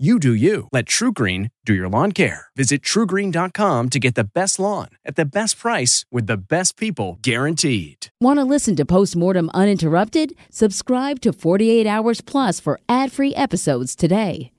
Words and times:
You 0.00 0.18
do 0.18 0.32
you. 0.32 0.66
Let 0.72 0.86
TruGreen 0.86 1.50
do 1.66 1.74
your 1.74 1.86
lawn 1.86 2.12
care. 2.12 2.46
Visit 2.56 2.80
trugreen.com 2.80 3.90
to 3.90 3.98
get 3.98 4.14
the 4.14 4.24
best 4.24 4.58
lawn 4.58 4.88
at 5.04 5.16
the 5.16 5.26
best 5.26 5.58
price 5.58 6.06
with 6.10 6.26
the 6.26 6.38
best 6.38 6.78
people 6.78 7.18
guaranteed. 7.20 8.06
Want 8.18 8.38
to 8.38 8.44
listen 8.44 8.76
to 8.76 8.86
Postmortem 8.86 9.50
uninterrupted? 9.52 10.32
Subscribe 10.48 11.20
to 11.20 11.34
48 11.34 11.86
Hours 11.86 12.22
Plus 12.22 12.60
for 12.60 12.80
ad 12.88 13.12
free 13.12 13.34
episodes 13.34 13.94
today. 13.94 14.52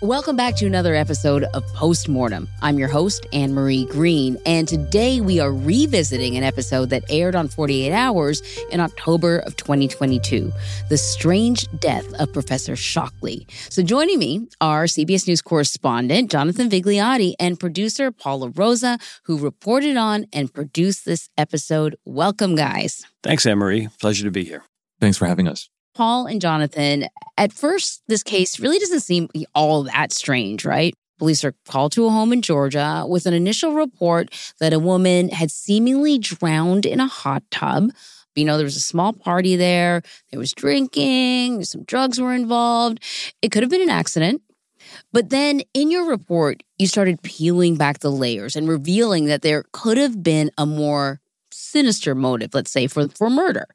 Welcome 0.00 0.36
back 0.36 0.54
to 0.58 0.66
another 0.66 0.94
episode 0.94 1.42
of 1.54 1.66
Postmortem. 1.74 2.46
I'm 2.62 2.78
your 2.78 2.86
host, 2.86 3.26
Anne 3.32 3.52
Marie 3.52 3.84
Green, 3.86 4.38
and 4.46 4.68
today 4.68 5.20
we 5.20 5.40
are 5.40 5.52
revisiting 5.52 6.36
an 6.36 6.44
episode 6.44 6.90
that 6.90 7.02
aired 7.10 7.34
on 7.34 7.48
48 7.48 7.92
Hours 7.92 8.40
in 8.70 8.78
October 8.78 9.40
of 9.40 9.56
2022 9.56 10.52
The 10.88 10.96
Strange 10.96 11.66
Death 11.80 12.06
of 12.20 12.32
Professor 12.32 12.76
Shockley. 12.76 13.44
So, 13.70 13.82
joining 13.82 14.20
me 14.20 14.46
are 14.60 14.84
CBS 14.84 15.26
News 15.26 15.42
correspondent 15.42 16.30
Jonathan 16.30 16.70
Vigliotti 16.70 17.34
and 17.40 17.58
producer 17.58 18.12
Paul 18.12 18.38
La 18.38 18.50
Rosa, 18.54 19.00
who 19.24 19.36
reported 19.36 19.96
on 19.96 20.26
and 20.32 20.54
produced 20.54 21.06
this 21.06 21.28
episode. 21.36 21.96
Welcome, 22.04 22.54
guys. 22.54 23.04
Thanks, 23.24 23.44
Anne 23.46 23.58
Marie. 23.58 23.88
Pleasure 24.00 24.22
to 24.26 24.30
be 24.30 24.44
here. 24.44 24.62
Thanks 25.00 25.18
for 25.18 25.26
having 25.26 25.48
us. 25.48 25.68
Paul 25.98 26.26
and 26.26 26.40
Jonathan, 26.40 27.06
at 27.36 27.52
first, 27.52 28.04
this 28.06 28.22
case 28.22 28.60
really 28.60 28.78
doesn't 28.78 29.00
seem 29.00 29.28
all 29.52 29.82
that 29.82 30.12
strange, 30.12 30.64
right? 30.64 30.94
Police 31.18 31.42
are 31.42 31.56
called 31.66 31.90
to 31.92 32.06
a 32.06 32.10
home 32.10 32.32
in 32.32 32.40
Georgia 32.40 33.04
with 33.04 33.26
an 33.26 33.34
initial 33.34 33.74
report 33.74 34.32
that 34.60 34.72
a 34.72 34.78
woman 34.78 35.28
had 35.28 35.50
seemingly 35.50 36.16
drowned 36.16 36.86
in 36.86 37.00
a 37.00 37.08
hot 37.08 37.42
tub. 37.50 37.90
You 38.36 38.44
know, 38.44 38.56
there 38.56 38.64
was 38.64 38.76
a 38.76 38.80
small 38.80 39.12
party 39.12 39.56
there, 39.56 40.02
there 40.30 40.38
was 40.38 40.52
drinking, 40.52 41.64
some 41.64 41.82
drugs 41.82 42.20
were 42.20 42.32
involved. 42.32 43.02
It 43.42 43.50
could 43.50 43.64
have 43.64 43.70
been 43.70 43.82
an 43.82 43.90
accident. 43.90 44.40
But 45.12 45.30
then 45.30 45.62
in 45.74 45.90
your 45.90 46.08
report, 46.08 46.62
you 46.78 46.86
started 46.86 47.22
peeling 47.22 47.74
back 47.74 47.98
the 47.98 48.12
layers 48.12 48.54
and 48.54 48.68
revealing 48.68 49.24
that 49.24 49.42
there 49.42 49.64
could 49.72 49.96
have 49.96 50.22
been 50.22 50.52
a 50.56 50.64
more 50.64 51.20
sinister 51.50 52.14
motive, 52.14 52.54
let's 52.54 52.70
say, 52.70 52.86
for, 52.86 53.08
for 53.08 53.28
murder. 53.28 53.66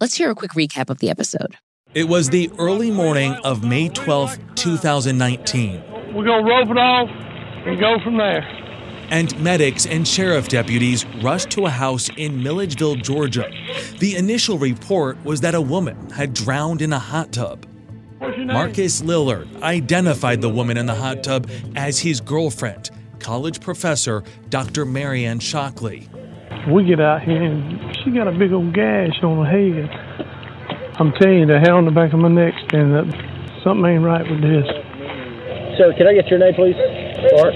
Let's 0.00 0.14
hear 0.14 0.30
a 0.30 0.34
quick 0.36 0.52
recap 0.52 0.90
of 0.90 0.98
the 0.98 1.10
episode. 1.10 1.56
It 1.92 2.04
was 2.04 2.28
the 2.28 2.52
early 2.56 2.92
morning 2.92 3.32
of 3.42 3.64
May 3.64 3.88
12, 3.88 4.38
2019. 4.54 5.82
We're 6.14 6.24
going 6.24 6.44
to 6.44 6.48
rope 6.48 6.70
it 6.70 6.78
off 6.78 7.08
and 7.66 7.80
go 7.80 7.98
from 8.04 8.16
there. 8.16 8.42
And 9.10 9.36
medics 9.42 9.86
and 9.86 10.06
sheriff 10.06 10.46
deputies 10.46 11.04
rushed 11.20 11.50
to 11.50 11.66
a 11.66 11.70
house 11.70 12.10
in 12.16 12.44
Milledgeville, 12.44 12.94
Georgia. 12.94 13.50
The 13.98 14.14
initial 14.14 14.56
report 14.56 15.18
was 15.24 15.40
that 15.40 15.56
a 15.56 15.60
woman 15.60 16.10
had 16.10 16.32
drowned 16.32 16.80
in 16.80 16.92
a 16.92 17.00
hot 17.00 17.32
tub. 17.32 17.66
Marcus 18.20 19.02
Lillard 19.02 19.48
identified 19.62 20.40
the 20.40 20.48
woman 20.48 20.76
in 20.76 20.86
the 20.86 20.94
hot 20.94 21.24
tub 21.24 21.50
as 21.74 21.98
his 21.98 22.20
girlfriend, 22.20 22.90
college 23.18 23.60
professor 23.60 24.22
Dr. 24.48 24.84
Marianne 24.84 25.40
Shockley. 25.40 26.08
We 26.66 26.84
get 26.84 27.00
out 27.00 27.22
here 27.22 27.42
and 27.42 27.96
she 27.96 28.10
got 28.10 28.28
a 28.28 28.32
big 28.32 28.52
old 28.52 28.74
gash 28.74 29.22
on 29.22 29.44
her 29.44 29.50
head. 29.50 29.88
I'm 31.00 31.12
telling 31.12 31.38
you, 31.38 31.46
the 31.46 31.60
hair 31.60 31.74
on 31.74 31.84
the 31.84 31.90
back 31.90 32.12
of 32.12 32.18
my 32.18 32.28
neck 32.28 32.54
standing 32.66 32.94
up. 32.94 33.06
Something 33.62 33.86
ain't 33.86 34.04
right 34.04 34.28
with 34.28 34.40
this. 34.40 34.66
Sir, 35.78 35.94
can 35.96 36.08
I 36.08 36.14
get 36.14 36.26
your 36.28 36.40
name, 36.40 36.54
please? 36.54 36.74
Clark. 37.30 37.54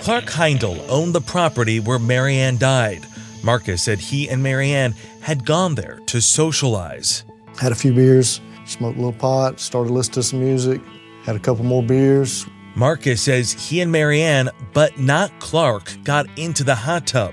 Clark 0.00 0.24
Heindel 0.24 0.84
owned 0.88 1.14
the 1.14 1.20
property 1.20 1.80
where 1.80 1.98
Marianne 1.98 2.58
died. 2.58 3.06
Marcus 3.42 3.82
said 3.82 4.00
he 4.00 4.28
and 4.28 4.42
Marianne 4.42 4.94
had 5.20 5.46
gone 5.46 5.76
there 5.76 6.00
to 6.06 6.20
socialize. 6.20 7.24
Had 7.58 7.72
a 7.72 7.76
few 7.76 7.94
beers, 7.94 8.40
smoked 8.64 8.98
a 8.98 9.00
little 9.00 9.12
pot, 9.12 9.60
started 9.60 9.92
listening 9.92 10.14
to 10.14 10.22
some 10.24 10.40
music, 10.40 10.80
had 11.24 11.36
a 11.36 11.38
couple 11.38 11.64
more 11.64 11.82
beers. 11.82 12.46
Marcus 12.74 13.22
says 13.22 13.52
he 13.52 13.80
and 13.80 13.90
Marianne, 13.90 14.50
but 14.74 14.98
not 14.98 15.30
Clark, 15.38 15.96
got 16.04 16.26
into 16.36 16.64
the 16.64 16.74
hot 16.74 17.06
tub. 17.06 17.32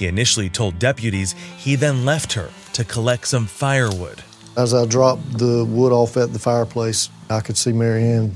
He 0.00 0.06
initially 0.06 0.48
told 0.48 0.78
deputies 0.78 1.34
he 1.58 1.74
then 1.76 2.06
left 2.06 2.32
her 2.32 2.48
to 2.72 2.84
collect 2.84 3.28
some 3.28 3.44
firewood. 3.44 4.22
As 4.56 4.72
I 4.72 4.86
dropped 4.86 5.36
the 5.36 5.62
wood 5.66 5.92
off 5.92 6.16
at 6.16 6.32
the 6.32 6.38
fireplace, 6.38 7.10
I 7.28 7.40
could 7.42 7.58
see 7.58 7.72
Marianne 7.72 8.32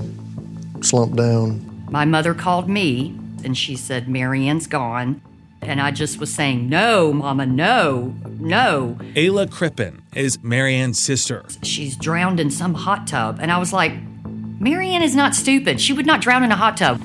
slump 0.83 1.15
down. 1.15 1.87
My 1.89 2.05
mother 2.05 2.35
called 2.35 2.69
me 2.69 3.17
and 3.43 3.57
she 3.57 3.75
said, 3.75 4.07
Marianne's 4.07 4.67
gone. 4.67 5.21
And 5.59 5.81
I 5.81 5.89
just 5.89 6.19
was 6.19 6.31
saying, 6.31 6.69
No, 6.69 7.11
Mama, 7.11 7.47
no, 7.47 8.13
no. 8.39 8.95
Ayla 9.15 9.49
Crippen 9.49 10.03
is 10.13 10.43
Marianne's 10.43 10.99
sister. 10.99 11.45
She's 11.63 11.97
drowned 11.97 12.39
in 12.39 12.51
some 12.51 12.75
hot 12.75 13.07
tub. 13.07 13.39
And 13.41 13.51
I 13.51 13.57
was 13.57 13.73
like, 13.73 13.93
Marianne 14.59 15.01
is 15.01 15.15
not 15.15 15.33
stupid. 15.33 15.81
She 15.81 15.93
would 15.93 16.05
not 16.05 16.21
drown 16.21 16.43
in 16.43 16.51
a 16.51 16.55
hot 16.55 16.77
tub. 16.77 17.01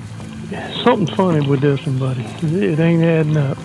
Something's 0.84 1.16
funny 1.16 1.48
with 1.48 1.62
this 1.62 1.86
one, 1.86 1.98
buddy. 1.98 2.24
It 2.42 2.78
ain't 2.78 3.02
adding 3.02 3.38
up. 3.38 3.56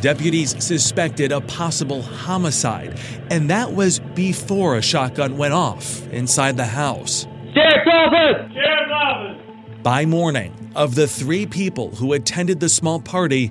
Deputies 0.00 0.54
suspected 0.64 1.32
a 1.32 1.40
possible 1.40 2.02
homicide, 2.02 2.96
and 3.30 3.50
that 3.50 3.72
was 3.72 3.98
before 3.98 4.76
a 4.76 4.82
shotgun 4.82 5.36
went 5.36 5.54
off 5.54 6.06
inside 6.12 6.56
the 6.56 6.66
house. 6.66 7.26
Sheriff's 7.52 7.90
office! 7.92 8.52
Sheriff's 8.52 8.92
office! 8.92 9.42
By 9.82 10.06
morning, 10.06 10.70
of 10.76 10.94
the 10.94 11.08
three 11.08 11.46
people 11.46 11.96
who 11.96 12.12
attended 12.12 12.60
the 12.60 12.68
small 12.68 13.00
party, 13.00 13.50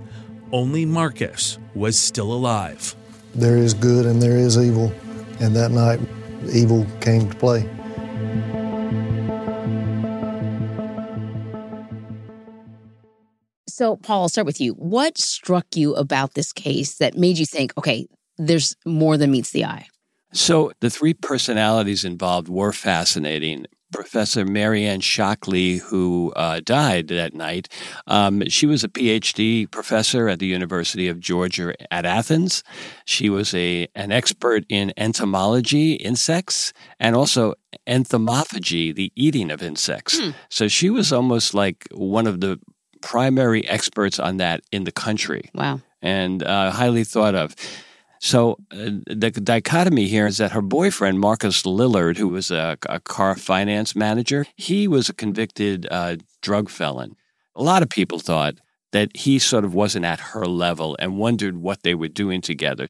only 0.53 0.85
Marcus 0.85 1.59
was 1.75 1.99
still 1.99 2.31
alive. 2.31 2.95
There 3.35 3.57
is 3.57 3.73
good 3.73 4.05
and 4.05 4.21
there 4.21 4.37
is 4.37 4.57
evil, 4.57 4.93
and 5.41 5.53
that 5.53 5.71
night, 5.71 5.99
evil 6.53 6.87
came 7.01 7.29
to 7.29 7.35
play. 7.35 7.69
So, 13.77 13.95
Paul, 13.95 14.23
I'll 14.23 14.29
start 14.29 14.47
with 14.47 14.59
you. 14.59 14.73
What 14.73 15.19
struck 15.19 15.75
you 15.75 15.93
about 15.93 16.33
this 16.33 16.51
case 16.51 16.95
that 16.95 17.15
made 17.15 17.37
you 17.37 17.45
think, 17.45 17.77
okay, 17.77 18.07
there's 18.35 18.75
more 18.87 19.17
than 19.17 19.29
meets 19.29 19.51
the 19.51 19.65
eye? 19.65 19.85
So, 20.33 20.71
the 20.79 20.89
three 20.89 21.13
personalities 21.13 22.03
involved 22.03 22.49
were 22.49 22.73
fascinating. 22.73 23.67
Professor 23.93 24.45
Marianne 24.45 25.01
Shockley, 25.01 25.77
who 25.77 26.33
uh, 26.35 26.59
died 26.65 27.09
that 27.09 27.35
night. 27.35 27.69
Um, 28.07 28.49
she 28.49 28.65
was 28.65 28.83
a 28.83 28.89
PhD 28.89 29.69
professor 29.69 30.27
at 30.27 30.39
the 30.39 30.47
University 30.47 31.07
of 31.07 31.19
Georgia 31.19 31.75
at 31.91 32.03
Athens. 32.03 32.63
She 33.05 33.29
was 33.29 33.53
a 33.53 33.87
an 33.93 34.11
expert 34.11 34.65
in 34.69 34.91
entomology, 34.97 35.93
insects, 35.93 36.73
and 36.99 37.15
also 37.15 37.53
entomophagy, 37.85 38.93
the 38.93 39.13
eating 39.15 39.51
of 39.51 39.61
insects. 39.61 40.19
Hmm. 40.19 40.31
So 40.49 40.67
she 40.67 40.89
was 40.89 41.13
almost 41.13 41.53
like 41.53 41.87
one 41.91 42.25
of 42.25 42.41
the 42.41 42.59
primary 43.01 43.67
experts 43.67 44.19
on 44.19 44.37
that 44.37 44.61
in 44.71 44.83
the 44.83 44.91
country. 44.91 45.49
Wow. 45.53 45.81
And 46.01 46.43
uh, 46.43 46.71
highly 46.71 47.03
thought 47.03 47.35
of. 47.35 47.55
So 48.19 48.57
uh, 48.71 49.01
the 49.05 49.31
dichotomy 49.31 50.07
here 50.07 50.27
is 50.27 50.37
that 50.37 50.51
her 50.51 50.61
boyfriend, 50.61 51.19
Marcus 51.19 51.63
Lillard, 51.63 52.17
who 52.17 52.29
was 52.29 52.51
a, 52.51 52.77
a 52.89 52.99
car 52.99 53.35
finance 53.35 53.95
manager, 53.95 54.45
he 54.55 54.87
was 54.87 55.09
a 55.09 55.13
convicted 55.13 55.87
uh, 55.91 56.17
drug 56.41 56.69
felon. 56.69 57.15
A 57.55 57.63
lot 57.63 57.83
of 57.83 57.89
people 57.89 58.19
thought 58.19 58.55
that 58.91 59.15
he 59.15 59.37
sort 59.39 59.65
of 59.65 59.73
wasn't 59.73 60.05
at 60.05 60.19
her 60.19 60.45
level 60.45 60.95
and 60.99 61.17
wondered 61.17 61.57
what 61.57 61.83
they 61.83 61.93
were 61.93 62.07
doing 62.07 62.41
together. 62.41 62.87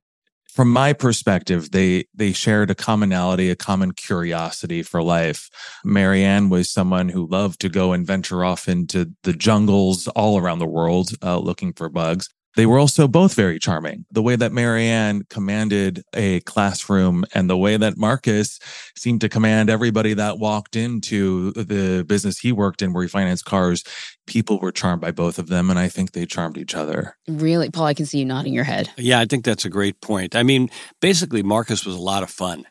From 0.53 0.71
my 0.71 0.93
perspective, 0.93 1.71
they 1.71 2.05
they 2.15 2.31
shared 2.33 2.71
a 2.71 2.75
commonality, 2.75 3.49
a 3.49 3.55
common 3.55 3.91
curiosity 3.91 4.81
for 4.81 5.03
life. 5.03 5.49
Marianne 5.85 6.49
was 6.49 6.69
someone 6.69 7.09
who 7.09 7.27
loved 7.27 7.59
to 7.61 7.69
go 7.69 7.93
and 7.93 8.07
venture 8.07 8.43
off 8.43 8.67
into 8.67 9.11
the 9.23 9.33
jungles 9.33 10.07
all 10.09 10.37
around 10.39 10.59
the 10.59 10.65
world, 10.65 11.11
uh, 11.21 11.37
looking 11.37 11.73
for 11.73 11.89
bugs. 11.89 12.29
They 12.57 12.65
were 12.65 12.79
also 12.79 13.07
both 13.07 13.35
very 13.35 13.59
charming. 13.59 14.05
The 14.09 14.23
way 14.23 14.35
that 14.35 14.51
Marianne 14.51 15.21
commanded 15.29 16.01
a 16.15 16.39
classroom 16.39 17.23
and 17.35 17.47
the 17.47 17.55
way 17.55 17.77
that 17.77 17.97
Marcus 17.97 18.57
seemed 18.97 19.21
to 19.21 19.29
command 19.29 19.69
everybody 19.69 20.15
that 20.15 20.39
walked 20.39 20.75
into 20.75 21.51
the 21.51 22.03
business 22.07 22.39
he 22.39 22.51
worked 22.51 22.81
in 22.81 22.93
where 22.93 23.03
he 23.03 23.09
financed 23.09 23.45
cars, 23.45 23.83
people 24.27 24.59
were 24.59 24.71
charmed 24.71 25.01
by 25.01 25.11
both 25.11 25.39
of 25.39 25.47
them. 25.47 25.69
And 25.69 25.79
I 25.79 25.87
think 25.87 26.11
they 26.11 26.25
charmed 26.25 26.57
each 26.57 26.75
other. 26.75 27.17
Really? 27.27 27.69
Paul, 27.71 27.85
I 27.85 27.93
can 27.93 28.05
see 28.05 28.19
you 28.19 28.25
nodding 28.25 28.53
your 28.53 28.63
head. 28.63 28.91
Yeah, 28.97 29.19
I 29.19 29.25
think 29.25 29.43
that's 29.43 29.65
a 29.65 29.69
great 29.69 29.99
point. 30.01 30.35
I 30.35 30.43
mean, 30.43 30.69
basically, 31.01 31.41
Marcus 31.41 31.85
was 31.85 31.95
a 31.95 32.01
lot 32.01 32.23
of 32.23 32.29
fun. 32.29 32.65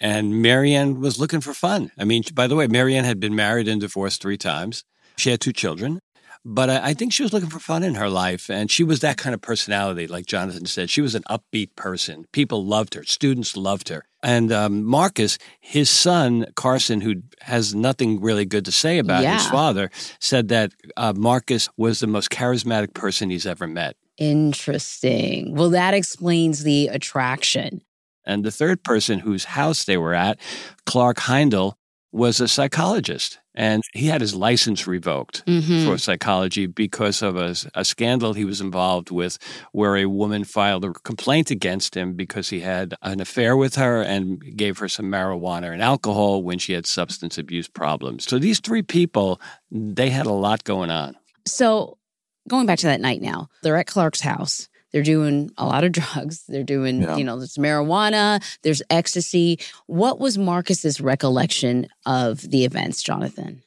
And 0.00 0.42
Marianne 0.42 1.00
was 1.00 1.20
looking 1.20 1.40
for 1.40 1.54
fun. 1.54 1.92
I 1.96 2.04
mean, 2.04 2.24
by 2.34 2.48
the 2.48 2.56
way, 2.56 2.66
Marianne 2.66 3.04
had 3.04 3.20
been 3.20 3.36
married 3.36 3.68
and 3.68 3.80
divorced 3.80 4.20
three 4.20 4.36
times. 4.36 4.82
She 5.16 5.30
had 5.30 5.40
two 5.40 5.52
children. 5.52 6.00
But 6.44 6.70
I, 6.70 6.88
I 6.88 6.94
think 6.94 7.12
she 7.12 7.22
was 7.22 7.32
looking 7.32 7.50
for 7.50 7.60
fun 7.60 7.84
in 7.84 7.94
her 7.94 8.08
life. 8.08 8.50
And 8.50 8.68
she 8.68 8.82
was 8.82 8.98
that 9.00 9.16
kind 9.16 9.32
of 9.32 9.40
personality, 9.40 10.08
like 10.08 10.26
Jonathan 10.26 10.66
said. 10.66 10.90
She 10.90 11.00
was 11.00 11.14
an 11.14 11.22
upbeat 11.30 11.76
person. 11.76 12.26
People 12.32 12.66
loved 12.66 12.94
her, 12.94 13.04
students 13.04 13.56
loved 13.56 13.90
her. 13.90 14.04
And 14.22 14.52
um, 14.52 14.84
Marcus, 14.84 15.36
his 15.60 15.90
son, 15.90 16.46
Carson, 16.54 17.00
who 17.00 17.22
has 17.40 17.74
nothing 17.74 18.20
really 18.20 18.44
good 18.44 18.64
to 18.66 18.72
say 18.72 18.98
about 18.98 19.22
Yeah. 19.22 19.38
his 19.38 19.46
father, 19.48 19.90
said 20.20 20.48
that 20.48 20.72
uh, 20.96 21.12
Marcus 21.16 21.68
was 21.76 22.00
the 22.00 22.06
most 22.06 22.30
charismatic 22.30 22.94
person 22.94 23.30
he's 23.30 23.46
ever 23.46 23.66
met. 23.66 23.96
Interesting. 24.18 25.54
Well, 25.56 25.70
that 25.70 25.94
explains 25.94 26.62
the 26.62 26.88
attraction. 26.88 27.82
And 28.24 28.44
the 28.44 28.52
third 28.52 28.84
person 28.84 29.18
whose 29.18 29.44
house 29.44 29.84
they 29.84 29.96
were 29.96 30.14
at, 30.14 30.38
Clark 30.86 31.16
Heindel, 31.18 31.74
was 32.12 32.40
a 32.40 32.46
psychologist. 32.46 33.38
And 33.54 33.82
he 33.92 34.06
had 34.06 34.20
his 34.22 34.34
license 34.34 34.86
revoked 34.86 35.44
Mhm. 35.46 35.84
for 35.84 35.98
psychology 35.98 36.66
because 36.66 37.20
of 37.22 37.36
a, 37.36 37.54
a 37.74 37.84
scandal 37.84 38.32
he 38.32 38.44
was 38.46 38.60
involved 38.60 39.10
with 39.10 39.38
where 39.72 39.96
a 39.96 40.06
woman 40.06 40.44
filed 40.44 40.84
a 40.84 40.92
complaint 40.92 41.50
against 41.50 41.94
him 41.94 42.14
because 42.14 42.48
he 42.48 42.60
had 42.60 42.94
an 43.02 43.20
affair 43.20 43.54
with 43.56 43.74
her 43.74 44.00
and 44.00 44.56
gave 44.56 44.78
her 44.78 44.88
some 44.88 45.06
marijuana 45.06 45.72
and 45.72 45.82
alcohol 45.82 46.42
when 46.42 46.58
she 46.58 46.72
had 46.72 46.86
substance 46.86 47.36
abuse 47.36 47.68
problems. 47.68 48.24
So 48.26 48.38
these 48.38 48.58
three 48.60 48.82
people, 48.82 49.40
they 49.70 50.08
had 50.10 50.26
a 50.26 50.32
lot 50.32 50.64
going 50.64 50.90
on. 50.90 51.16
So, 51.46 51.98
going 52.48 52.66
back 52.66 52.78
to 52.78 52.86
that 52.86 53.00
night 53.00 53.20
now, 53.20 53.48
they're 53.62 53.76
at 53.76 53.86
Clark's 53.86 54.20
house. 54.22 54.68
They're 54.92 55.02
doing 55.02 55.50
a 55.56 55.64
lot 55.66 55.84
of 55.84 55.92
drugs. 55.98 56.44
They're 56.48 56.62
doing, 56.64 57.02
Yeah. 57.02 57.16
you 57.16 57.24
know, 57.24 57.38
there's 57.38 57.56
marijuana, 57.56 58.42
there's 58.62 58.82
ecstasy. 58.90 59.58
What 59.86 60.20
was 60.20 60.38
Marcus's 60.38 61.00
recollection 61.00 61.86
of 62.06 62.42
the 62.42 62.64
events, 62.64 63.02
Jonathan? 63.02 63.62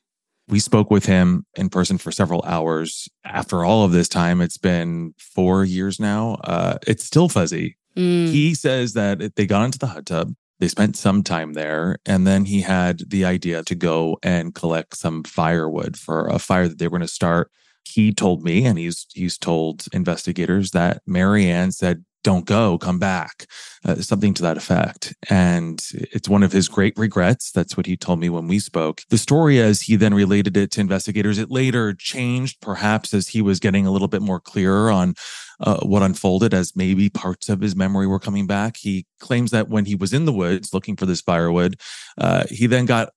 We 0.47 0.59
spoke 0.59 0.91
with 0.91 1.07
him 1.07 1.45
in 1.55 1.69
person 1.69 1.97
for 1.97 2.11
several 2.11 2.43
hours. 2.43 3.09
After 3.23 3.65
all 3.65 3.83
of 3.83 3.91
this 3.91 4.07
time, 4.07 4.41
it's 4.41 4.59
been 4.59 5.15
four 5.17 5.65
years 5.65 5.99
now. 5.99 6.35
Uh, 6.43 6.77
it's 6.85 7.03
still 7.03 7.27
fuzzy. 7.29 7.77
Mm, 7.97 8.27
He 8.29 8.53
says 8.53 8.93
that 8.93 9.35
they 9.35 9.47
got 9.47 9.65
into 9.65 9.79
the 9.79 9.87
hot 9.87 10.05
tub. 10.05 10.33
They 10.59 10.67
spent 10.67 10.95
some 10.95 11.23
time 11.23 11.53
there, 11.53 11.97
and 12.05 12.25
then 12.27 12.45
he 12.45 12.61
had 12.61 13.09
the 13.09 13.25
idea 13.25 13.63
to 13.63 13.75
go 13.75 14.17
and 14.23 14.53
collect 14.53 14.95
some 14.95 15.23
firewood 15.23 15.97
for 15.97 16.27
a 16.27 16.37
fire 16.39 16.67
that 16.67 16.77
they 16.77 16.85
were 16.87 16.97
going 16.97 17.01
to 17.01 17.07
start. 17.07 17.49
He 17.87 18.13
told 18.13 18.43
me, 18.43 18.65
and 18.65 18.77
he's 18.77 19.05
he's 19.13 19.37
told 19.37 19.85
investigators 19.93 20.71
that 20.71 21.01
Marianne 21.05 21.71
said, 21.71 22.03
"Don't 22.23 22.45
go, 22.45 22.77
come 22.77 22.99
back," 22.99 23.47
uh, 23.85 23.95
something 23.95 24.33
to 24.35 24.41
that 24.41 24.57
effect. 24.57 25.13
And 25.29 25.81
it's 25.91 26.29
one 26.29 26.43
of 26.43 26.51
his 26.51 26.67
great 26.67 26.97
regrets. 26.97 27.51
That's 27.51 27.77
what 27.77 27.85
he 27.85 27.95
told 27.95 28.19
me 28.19 28.29
when 28.29 28.47
we 28.47 28.59
spoke. 28.59 29.01
The 29.09 29.17
story, 29.17 29.59
as 29.59 29.81
he 29.81 29.95
then 29.95 30.13
related 30.13 30.57
it 30.57 30.71
to 30.71 30.81
investigators, 30.81 31.37
it 31.37 31.51
later 31.51 31.93
changed, 31.93 32.59
perhaps 32.61 33.13
as 33.13 33.29
he 33.29 33.41
was 33.41 33.59
getting 33.59 33.85
a 33.85 33.91
little 33.91 34.07
bit 34.07 34.21
more 34.21 34.39
clearer 34.39 34.91
on 34.91 35.15
uh, 35.59 35.79
what 35.81 36.03
unfolded 36.03 36.53
as 36.53 36.75
maybe 36.75 37.09
parts 37.09 37.49
of 37.49 37.61
his 37.61 37.75
memory 37.75 38.07
were 38.07 38.19
coming 38.19 38.47
back. 38.47 38.77
He 38.77 39.05
claims 39.19 39.51
that 39.51 39.69
when 39.69 39.85
he 39.85 39.95
was 39.95 40.13
in 40.13 40.25
the 40.25 40.33
woods 40.33 40.73
looking 40.73 40.95
for 40.95 41.05
this 41.05 41.21
firewood, 41.21 41.79
uh, 42.17 42.43
he 42.49 42.67
then 42.67 42.85
got 42.85 43.09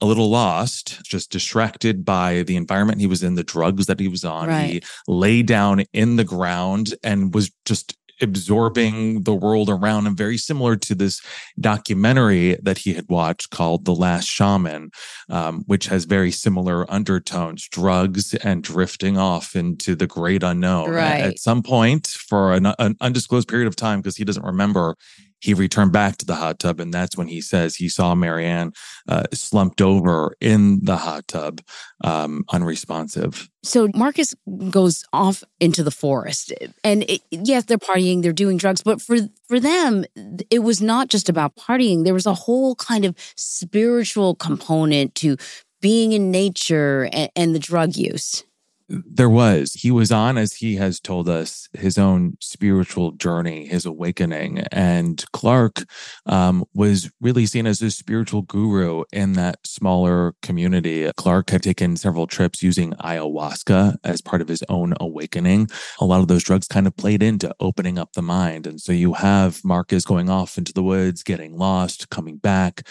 a 0.00 0.06
little 0.06 0.30
lost, 0.30 1.02
just 1.04 1.30
distracted 1.30 2.04
by 2.04 2.42
the 2.42 2.56
environment 2.56 3.00
he 3.00 3.06
was 3.06 3.22
in, 3.22 3.34
the 3.34 3.42
drugs 3.42 3.86
that 3.86 4.00
he 4.00 4.08
was 4.08 4.24
on. 4.24 4.48
He 4.68 4.82
lay 5.06 5.42
down 5.42 5.84
in 5.92 6.16
the 6.16 6.24
ground 6.24 6.94
and 7.02 7.34
was 7.34 7.50
just 7.64 7.96
absorbing 8.20 9.22
the 9.22 9.34
world 9.34 9.70
around 9.70 10.06
him, 10.06 10.16
very 10.16 10.36
similar 10.36 10.76
to 10.76 10.94
this 10.94 11.20
documentary 11.60 12.56
that 12.62 12.78
he 12.78 12.94
had 12.94 13.08
watched 13.08 13.50
called 13.50 13.84
The 13.84 13.94
Last 13.94 14.26
Shaman, 14.26 14.90
um, 15.28 15.62
which 15.66 15.86
has 15.86 16.04
very 16.04 16.32
similar 16.32 16.90
undertones, 16.90 17.68
drugs 17.68 18.34
and 18.34 18.62
drifting 18.62 19.16
off 19.16 19.54
into 19.54 19.94
the 19.94 20.06
great 20.06 20.42
unknown. 20.42 20.90
Right. 20.90 21.20
At 21.20 21.38
some 21.38 21.62
point, 21.62 22.08
for 22.08 22.54
an, 22.54 22.66
an 22.78 22.96
undisclosed 23.00 23.48
period 23.48 23.68
of 23.68 23.76
time, 23.76 24.00
because 24.00 24.16
he 24.16 24.24
doesn't 24.24 24.44
remember, 24.44 24.96
he 25.40 25.54
returned 25.54 25.92
back 25.92 26.16
to 26.18 26.26
the 26.26 26.34
hot 26.34 26.58
tub. 26.58 26.80
And 26.80 26.92
that's 26.92 27.16
when 27.16 27.28
he 27.28 27.40
says 27.40 27.76
he 27.76 27.88
saw 27.88 28.14
Marianne 28.14 28.72
uh, 29.08 29.24
slumped 29.32 29.80
over 29.80 30.36
in 30.40 30.84
the 30.84 30.96
hot 30.96 31.28
tub, 31.28 31.60
um, 32.02 32.44
unresponsive. 32.50 33.48
So 33.62 33.88
Marcus 33.94 34.34
goes 34.70 35.04
off 35.12 35.44
into 35.60 35.82
the 35.82 35.90
forest, 35.90 36.52
and 36.84 37.02
it, 37.08 37.22
yes, 37.30 37.64
they're 37.64 37.76
partying, 37.76 38.22
they're 38.22 38.32
doing 38.32 38.56
drugs, 38.56 38.82
but 38.82 39.02
for 39.02 39.18
for 39.48 39.58
them, 39.58 40.04
it 40.48 40.60
was 40.60 40.80
not 40.80 41.08
just 41.08 41.28
about 41.28 41.56
partying. 41.56 42.04
There 42.04 42.14
was 42.14 42.26
a 42.26 42.34
whole 42.34 42.76
kind 42.76 43.04
of 43.04 43.14
spiritual 43.36 44.36
component 44.36 45.14
to 45.16 45.36
being 45.80 46.12
in 46.12 46.30
nature 46.30 47.08
and, 47.12 47.30
and 47.36 47.54
the 47.54 47.58
drug 47.58 47.96
use. 47.96 48.44
There 48.88 49.28
was. 49.28 49.74
He 49.74 49.90
was 49.90 50.10
on, 50.10 50.38
as 50.38 50.54
he 50.54 50.76
has 50.76 50.98
told 50.98 51.28
us, 51.28 51.68
his 51.74 51.98
own 51.98 52.38
spiritual 52.40 53.12
journey, 53.12 53.66
his 53.66 53.84
awakening. 53.84 54.60
And 54.72 55.22
Clark 55.32 55.84
um, 56.24 56.64
was 56.72 57.10
really 57.20 57.44
seen 57.44 57.66
as 57.66 57.82
a 57.82 57.90
spiritual 57.90 58.42
guru 58.42 59.04
in 59.12 59.34
that 59.34 59.58
smaller 59.66 60.34
community. 60.40 61.10
Clark 61.16 61.50
had 61.50 61.62
taken 61.62 61.96
several 61.96 62.26
trips 62.26 62.62
using 62.62 62.92
ayahuasca 62.94 63.96
as 64.04 64.22
part 64.22 64.40
of 64.40 64.48
his 64.48 64.64
own 64.70 64.94
awakening. 64.98 65.68
A 66.00 66.06
lot 66.06 66.20
of 66.20 66.28
those 66.28 66.44
drugs 66.44 66.66
kind 66.66 66.86
of 66.86 66.96
played 66.96 67.22
into 67.22 67.54
opening 67.60 67.98
up 67.98 68.14
the 68.14 68.22
mind. 68.22 68.66
And 68.66 68.80
so 68.80 68.92
you 68.92 69.12
have 69.14 69.60
Marcus 69.64 70.06
going 70.06 70.30
off 70.30 70.56
into 70.56 70.72
the 70.72 70.82
woods, 70.82 71.22
getting 71.22 71.58
lost, 71.58 72.08
coming 72.08 72.38
back 72.38 72.86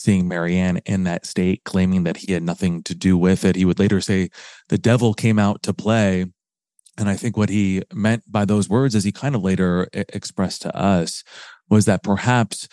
seeing 0.00 0.26
Marianne 0.26 0.78
in 0.86 1.04
that 1.04 1.26
state, 1.26 1.64
claiming 1.64 2.04
that 2.04 2.16
he 2.16 2.32
had 2.32 2.42
nothing 2.42 2.82
to 2.84 2.94
do 2.94 3.16
with 3.18 3.44
it. 3.44 3.56
He 3.56 3.64
would 3.64 3.78
later 3.78 4.00
say, 4.00 4.30
the 4.68 4.78
devil 4.78 5.14
came 5.14 5.38
out 5.38 5.62
to 5.64 5.74
play. 5.74 6.26
And 6.98 7.08
I 7.08 7.16
think 7.16 7.36
what 7.36 7.48
he 7.48 7.82
meant 7.92 8.24
by 8.30 8.44
those 8.44 8.68
words, 8.68 8.94
as 8.94 9.04
he 9.04 9.12
kind 9.12 9.34
of 9.34 9.42
later 9.42 9.88
expressed 9.92 10.62
to 10.62 10.76
us, 10.76 11.22
was 11.68 11.84
that 11.84 12.02
perhaps 12.02 12.68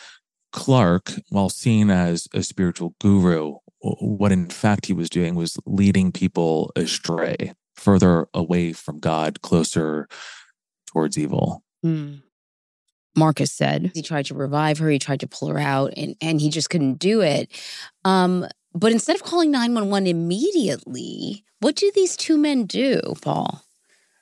Clark, 0.51 1.11
while 1.29 1.49
seen 1.49 1.89
as 1.89 2.27
a 2.33 2.43
spiritual 2.43 2.95
guru, 2.99 3.55
what 3.79 4.31
in 4.31 4.49
fact 4.49 4.87
he 4.87 4.93
was 4.93 5.09
doing 5.09 5.35
was 5.35 5.57
leading 5.65 6.11
people 6.11 6.71
astray, 6.75 7.53
further 7.75 8.27
away 8.33 8.73
from 8.73 8.99
God, 8.99 9.41
closer 9.41 10.07
towards 10.87 11.17
evil. 11.17 11.63
Hmm. 11.83 12.15
Marcus 13.17 13.51
said 13.51 13.91
he 13.93 14.01
tried 14.01 14.25
to 14.27 14.35
revive 14.35 14.77
her, 14.77 14.89
he 14.89 14.99
tried 14.99 15.19
to 15.21 15.27
pull 15.27 15.49
her 15.49 15.59
out, 15.59 15.93
and 15.97 16.15
and 16.21 16.39
he 16.39 16.49
just 16.49 16.69
couldn't 16.69 16.99
do 16.99 17.21
it. 17.21 17.49
Um, 18.05 18.47
but 18.73 18.91
instead 18.91 19.15
of 19.15 19.23
calling 19.23 19.51
nine 19.51 19.73
one 19.73 19.89
one 19.89 20.05
immediately, 20.07 21.43
what 21.59 21.75
do 21.75 21.91
these 21.95 22.15
two 22.15 22.37
men 22.37 22.65
do, 22.65 23.01
Paul? 23.21 23.63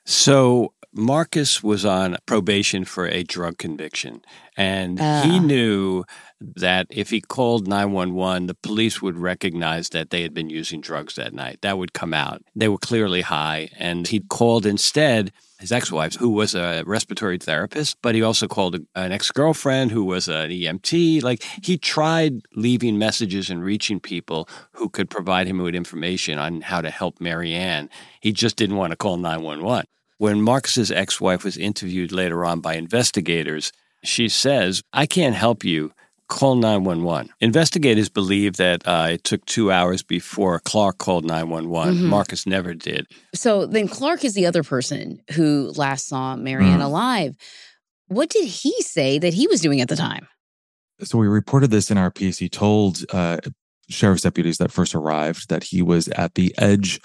So 0.04 0.72
Marcus 0.92 1.62
was 1.62 1.84
on 1.84 2.16
probation 2.24 2.84
for 2.84 3.06
a 3.06 3.22
drug 3.22 3.58
conviction, 3.58 4.22
and 4.56 4.98
Ah. 5.00 5.22
he 5.24 5.38
knew 5.40 6.04
that 6.40 6.86
if 6.90 7.10
he 7.10 7.20
called 7.20 7.66
911, 7.66 8.46
the 8.46 8.54
police 8.54 9.02
would 9.02 9.18
recognize 9.18 9.90
that 9.90 10.10
they 10.10 10.22
had 10.22 10.32
been 10.32 10.48
using 10.48 10.80
drugs 10.80 11.14
that 11.16 11.34
night. 11.34 11.58
That 11.62 11.76
would 11.76 11.92
come 11.92 12.14
out. 12.14 12.42
They 12.54 12.68
were 12.68 12.78
clearly 12.78 13.22
high, 13.22 13.70
and 13.78 14.08
he 14.08 14.20
called 14.20 14.64
instead 14.64 15.32
his 15.58 15.72
ex-wife, 15.72 16.16
who 16.16 16.30
was 16.30 16.54
a 16.54 16.82
respiratory 16.86 17.38
therapist, 17.38 17.96
but 18.02 18.14
he 18.14 18.22
also 18.22 18.46
called 18.46 18.74
an 18.94 19.12
ex-girlfriend 19.12 19.90
who 19.90 20.04
was 20.04 20.28
an 20.28 20.50
EMT. 20.50 21.22
Like 21.22 21.42
he 21.62 21.78
tried 21.78 22.42
leaving 22.54 22.98
messages 22.98 23.48
and 23.48 23.64
reaching 23.64 23.98
people 23.98 24.48
who 24.72 24.88
could 24.88 25.08
provide 25.08 25.46
him 25.46 25.58
with 25.58 25.74
information 25.74 26.38
on 26.38 26.60
how 26.60 26.80
to 26.80 26.90
help 26.90 27.20
Marianne. 27.20 27.88
He 28.20 28.32
just 28.32 28.56
didn't 28.56 28.76
want 28.76 28.90
to 28.90 28.96
call 28.96 29.16
911. 29.16 29.86
When 30.18 30.42
Marcus's 30.42 30.90
ex-wife 30.90 31.44
was 31.44 31.56
interviewed 31.56 32.12
later 32.12 32.44
on 32.44 32.60
by 32.60 32.74
investigators, 32.74 33.72
she 34.02 34.28
says, 34.28 34.82
I 34.92 35.06
can't 35.06 35.34
help 35.34 35.64
you 35.64 35.92
call 36.28 36.56
911. 36.56 37.30
Investigators 37.40 38.08
believe 38.08 38.56
that 38.56 38.86
uh, 38.86 39.08
it 39.12 39.24
took 39.24 39.44
two 39.46 39.70
hours 39.70 40.02
before 40.02 40.60
Clark 40.60 40.98
called 40.98 41.24
911. 41.24 41.94
Mm-hmm. 41.94 42.06
Marcus 42.06 42.46
never 42.46 42.74
did. 42.74 43.06
So 43.34 43.66
then 43.66 43.88
Clark 43.88 44.24
is 44.24 44.34
the 44.34 44.46
other 44.46 44.62
person 44.62 45.20
who 45.32 45.72
last 45.76 46.08
saw 46.08 46.36
Marianne 46.36 46.80
mm. 46.80 46.84
alive. 46.84 47.36
What 48.08 48.30
did 48.30 48.46
he 48.46 48.72
say 48.82 49.18
that 49.18 49.34
he 49.34 49.46
was 49.46 49.60
doing 49.60 49.80
at 49.80 49.88
the 49.88 49.96
time? 49.96 50.26
So 51.02 51.18
we 51.18 51.26
reported 51.26 51.70
this 51.70 51.90
in 51.90 51.98
our 51.98 52.10
piece. 52.10 52.38
He 52.38 52.48
told 52.48 53.04
uh, 53.12 53.38
sheriff's 53.88 54.22
deputies 54.22 54.58
that 54.58 54.72
first 54.72 54.94
arrived 54.94 55.48
that 55.48 55.64
he 55.64 55.82
was 55.82 56.08
at 56.08 56.34
the 56.34 56.54
edge 56.58 57.00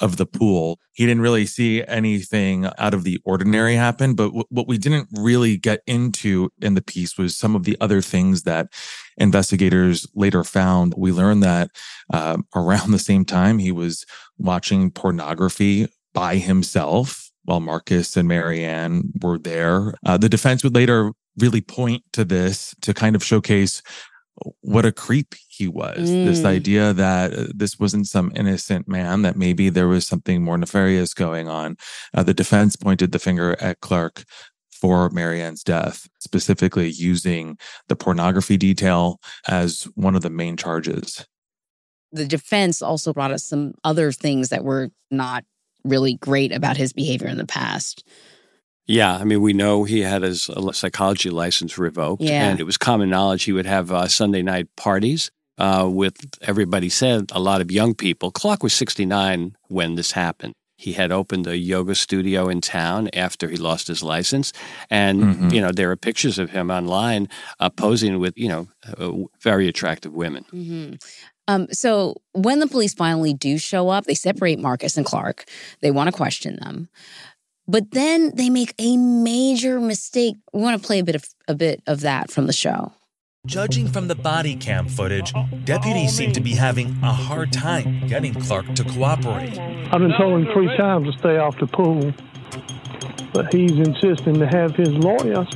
of 0.00 0.16
the 0.16 0.26
pool. 0.26 0.78
He 0.92 1.06
didn't 1.06 1.22
really 1.22 1.46
see 1.46 1.84
anything 1.84 2.68
out 2.78 2.94
of 2.94 3.04
the 3.04 3.18
ordinary 3.24 3.74
happen. 3.74 4.14
But 4.14 4.26
w- 4.26 4.44
what 4.50 4.68
we 4.68 4.78
didn't 4.78 5.08
really 5.12 5.56
get 5.56 5.80
into 5.86 6.50
in 6.60 6.74
the 6.74 6.82
piece 6.82 7.16
was 7.16 7.36
some 7.36 7.56
of 7.56 7.64
the 7.64 7.76
other 7.80 8.00
things 8.00 8.42
that 8.42 8.68
investigators 9.16 10.06
later 10.14 10.44
found. 10.44 10.94
We 10.96 11.12
learned 11.12 11.42
that 11.42 11.70
uh, 12.12 12.38
around 12.54 12.90
the 12.90 12.98
same 12.98 13.24
time, 13.24 13.58
he 13.58 13.72
was 13.72 14.04
watching 14.38 14.90
pornography 14.90 15.88
by 16.12 16.36
himself 16.36 17.30
while 17.44 17.60
Marcus 17.60 18.16
and 18.16 18.28
Marianne 18.28 19.12
were 19.22 19.38
there. 19.38 19.94
Uh, 20.04 20.16
the 20.18 20.28
defense 20.28 20.64
would 20.64 20.74
later 20.74 21.12
really 21.38 21.60
point 21.60 22.02
to 22.12 22.24
this 22.24 22.74
to 22.82 22.92
kind 22.94 23.14
of 23.14 23.22
showcase 23.24 23.82
what 24.60 24.84
a 24.84 24.92
creep 24.92 25.34
he 25.48 25.68
was. 25.68 26.10
Mm. 26.10 26.26
This 26.26 26.44
idea 26.44 26.92
that 26.92 27.32
uh, 27.32 27.46
this 27.54 27.78
wasn't 27.78 28.06
some 28.06 28.32
innocent 28.34 28.88
man, 28.88 29.22
that 29.22 29.36
maybe 29.36 29.68
there 29.68 29.88
was 29.88 30.06
something 30.06 30.42
more 30.42 30.58
nefarious 30.58 31.14
going 31.14 31.48
on. 31.48 31.76
Uh, 32.14 32.22
the 32.22 32.34
defense 32.34 32.76
pointed 32.76 33.12
the 33.12 33.18
finger 33.18 33.56
at 33.60 33.80
Clark 33.80 34.24
for 34.70 35.08
Marianne's 35.10 35.62
death, 35.62 36.06
specifically 36.20 36.90
using 36.90 37.56
the 37.88 37.96
pornography 37.96 38.56
detail 38.56 39.20
as 39.48 39.84
one 39.94 40.14
of 40.14 40.22
the 40.22 40.30
main 40.30 40.56
charges. 40.56 41.26
The 42.12 42.26
defense 42.26 42.82
also 42.82 43.12
brought 43.12 43.32
us 43.32 43.44
some 43.44 43.74
other 43.84 44.12
things 44.12 44.50
that 44.50 44.64
were 44.64 44.90
not 45.10 45.44
really 45.84 46.14
great 46.14 46.52
about 46.52 46.76
his 46.76 46.92
behavior 46.92 47.28
in 47.28 47.38
the 47.38 47.46
past. 47.46 48.06
Yeah, 48.86 49.16
I 49.16 49.24
mean, 49.24 49.40
we 49.40 49.52
know 49.52 49.84
he 49.84 50.00
had 50.00 50.22
his 50.22 50.48
uh, 50.48 50.72
psychology 50.72 51.30
license 51.30 51.76
revoked, 51.76 52.22
yeah. 52.22 52.48
and 52.48 52.60
it 52.60 52.64
was 52.64 52.76
common 52.76 53.10
knowledge 53.10 53.44
he 53.44 53.52
would 53.52 53.66
have 53.66 53.90
uh, 53.90 54.06
Sunday 54.06 54.42
night 54.42 54.68
parties 54.76 55.30
uh, 55.58 55.88
with 55.90 56.16
everybody 56.42 56.88
said 56.88 57.30
a 57.32 57.40
lot 57.40 57.60
of 57.60 57.70
young 57.70 57.94
people. 57.94 58.30
Clark 58.30 58.62
was 58.62 58.72
69 58.74 59.56
when 59.68 59.96
this 59.96 60.12
happened. 60.12 60.54
He 60.78 60.92
had 60.92 61.10
opened 61.10 61.46
a 61.46 61.56
yoga 61.56 61.94
studio 61.94 62.48
in 62.48 62.60
town 62.60 63.08
after 63.14 63.48
he 63.48 63.56
lost 63.56 63.88
his 63.88 64.02
license, 64.02 64.52
and 64.90 65.22
mm-hmm. 65.22 65.48
you 65.48 65.60
know 65.60 65.72
there 65.72 65.90
are 65.90 65.96
pictures 65.96 66.38
of 66.38 66.50
him 66.50 66.70
online 66.70 67.28
uh, 67.60 67.70
posing 67.70 68.18
with 68.20 68.36
you 68.36 68.48
know 68.48 68.68
uh, 68.98 69.12
very 69.40 69.68
attractive 69.68 70.12
women. 70.12 70.44
Mm-hmm. 70.52 70.94
Um, 71.48 71.68
so 71.72 72.16
when 72.32 72.58
the 72.58 72.66
police 72.66 72.92
finally 72.92 73.32
do 73.32 73.56
show 73.56 73.88
up, 73.88 74.04
they 74.04 74.14
separate 74.14 74.58
Marcus 74.58 74.96
and 74.96 75.06
Clark. 75.06 75.44
They 75.80 75.90
want 75.90 76.08
to 76.08 76.16
question 76.16 76.56
them. 76.56 76.88
But 77.68 77.90
then 77.90 78.32
they 78.34 78.48
make 78.48 78.74
a 78.78 78.96
major 78.96 79.80
mistake. 79.80 80.36
We 80.52 80.62
want 80.62 80.80
to 80.80 80.86
play 80.86 81.00
a 81.00 81.04
bit 81.04 81.16
of 81.16 81.28
a 81.48 81.54
bit 81.54 81.82
of 81.86 82.00
that 82.00 82.30
from 82.30 82.46
the 82.46 82.52
show. 82.52 82.92
Judging 83.46 83.86
from 83.86 84.08
the 84.08 84.14
body 84.16 84.56
cam 84.56 84.88
footage, 84.88 85.32
deputies 85.64 86.12
seem 86.12 86.32
to 86.32 86.40
be 86.40 86.54
having 86.54 86.88
a 87.02 87.12
hard 87.12 87.52
time 87.52 88.06
getting 88.08 88.34
Clark 88.34 88.74
to 88.74 88.82
cooperate. 88.84 89.56
I've 89.58 90.00
been 90.00 90.12
told 90.18 90.40
him 90.40 90.52
three 90.52 90.76
times 90.76 91.12
to 91.12 91.18
stay 91.18 91.36
off 91.38 91.56
the 91.58 91.68
pool, 91.68 92.12
but 93.32 93.54
he's 93.54 93.70
insisting 93.70 94.34
to 94.40 94.46
have 94.48 94.74
his 94.74 94.88
lawyer. 94.88 95.46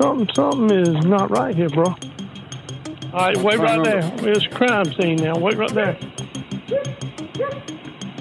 Something, 0.00 0.28
something 0.34 0.70
is 0.70 1.04
not 1.04 1.30
right 1.30 1.54
here, 1.54 1.68
bro. 1.68 1.84
All 1.84 1.96
right, 3.12 3.36
wait 3.36 3.58
right 3.58 3.84
there. 3.84 4.02
There's 4.16 4.46
a 4.46 4.50
crime 4.50 4.86
scene 4.94 5.16
now. 5.16 5.38
Wait 5.38 5.56
right 5.58 5.74
there. 5.74 5.98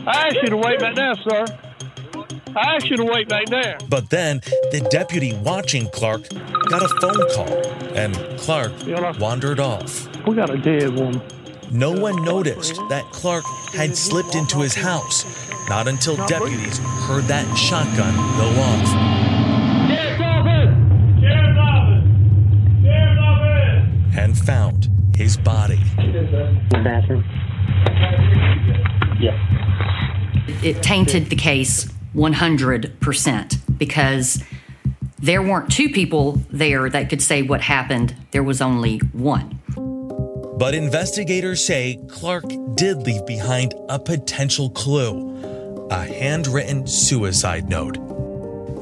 I 0.07 0.27
asked 0.27 0.37
you 0.43 0.49
to 0.49 0.57
wait 0.57 0.79
back 0.79 0.95
there, 0.95 1.15
sir. 1.29 1.45
I 2.57 2.79
should 2.79 2.99
have 2.99 3.07
waited 3.09 3.27
back 3.29 3.47
there. 3.47 3.77
But 3.89 4.09
then 4.09 4.39
the 4.71 4.87
deputy 4.89 5.33
watching 5.43 5.89
Clark 5.89 6.29
got 6.69 6.83
a 6.83 6.87
phone 7.01 7.29
call, 7.35 7.65
and 7.95 8.15
Clark 8.39 8.71
wandered 9.19 9.59
off. 9.59 10.07
We 10.25 10.35
got 10.35 10.49
a 10.49 10.57
dead 10.57 10.93
woman. 10.97 11.21
No 11.71 11.91
one 11.91 12.23
noticed 12.23 12.75
that 12.89 13.03
Clark 13.11 13.43
had 13.73 13.97
slipped 13.97 14.35
into 14.35 14.59
his 14.59 14.73
house, 14.73 15.25
not 15.67 15.87
until 15.87 16.15
deputies 16.27 16.77
heard 16.77 17.25
that 17.25 17.45
shotgun 17.57 18.13
go 18.37 18.47
off. 18.61 18.87
Sheriff's 19.89 20.21
office! 20.21 20.71
Sheriff's 21.21 21.59
office! 21.59 22.03
Sheriff's 22.83 23.21
office! 23.21 24.17
And 24.17 24.37
found 24.37 24.89
his 25.15 25.35
body. 25.35 25.81
The 25.97 26.81
bathroom. 26.83 27.23
Yeah. 29.19 29.37
It 30.63 30.81
tainted 30.83 31.29
the 31.29 31.35
case 31.35 31.91
100% 32.15 33.77
because 33.77 34.43
there 35.19 35.41
weren't 35.41 35.71
two 35.71 35.89
people 35.89 36.41
there 36.49 36.89
that 36.89 37.09
could 37.09 37.21
say 37.21 37.41
what 37.41 37.61
happened, 37.61 38.15
there 38.31 38.43
was 38.43 38.61
only 38.61 38.99
one. 39.13 39.59
But 40.57 40.73
investigators 40.73 41.65
say 41.65 41.99
Clark 42.07 42.45
did 42.75 42.97
leave 42.97 43.25
behind 43.25 43.73
a 43.89 43.99
potential 43.99 44.69
clue 44.69 45.87
a 45.91 46.05
handwritten 46.05 46.87
suicide 46.87 47.69
note. 47.69 47.97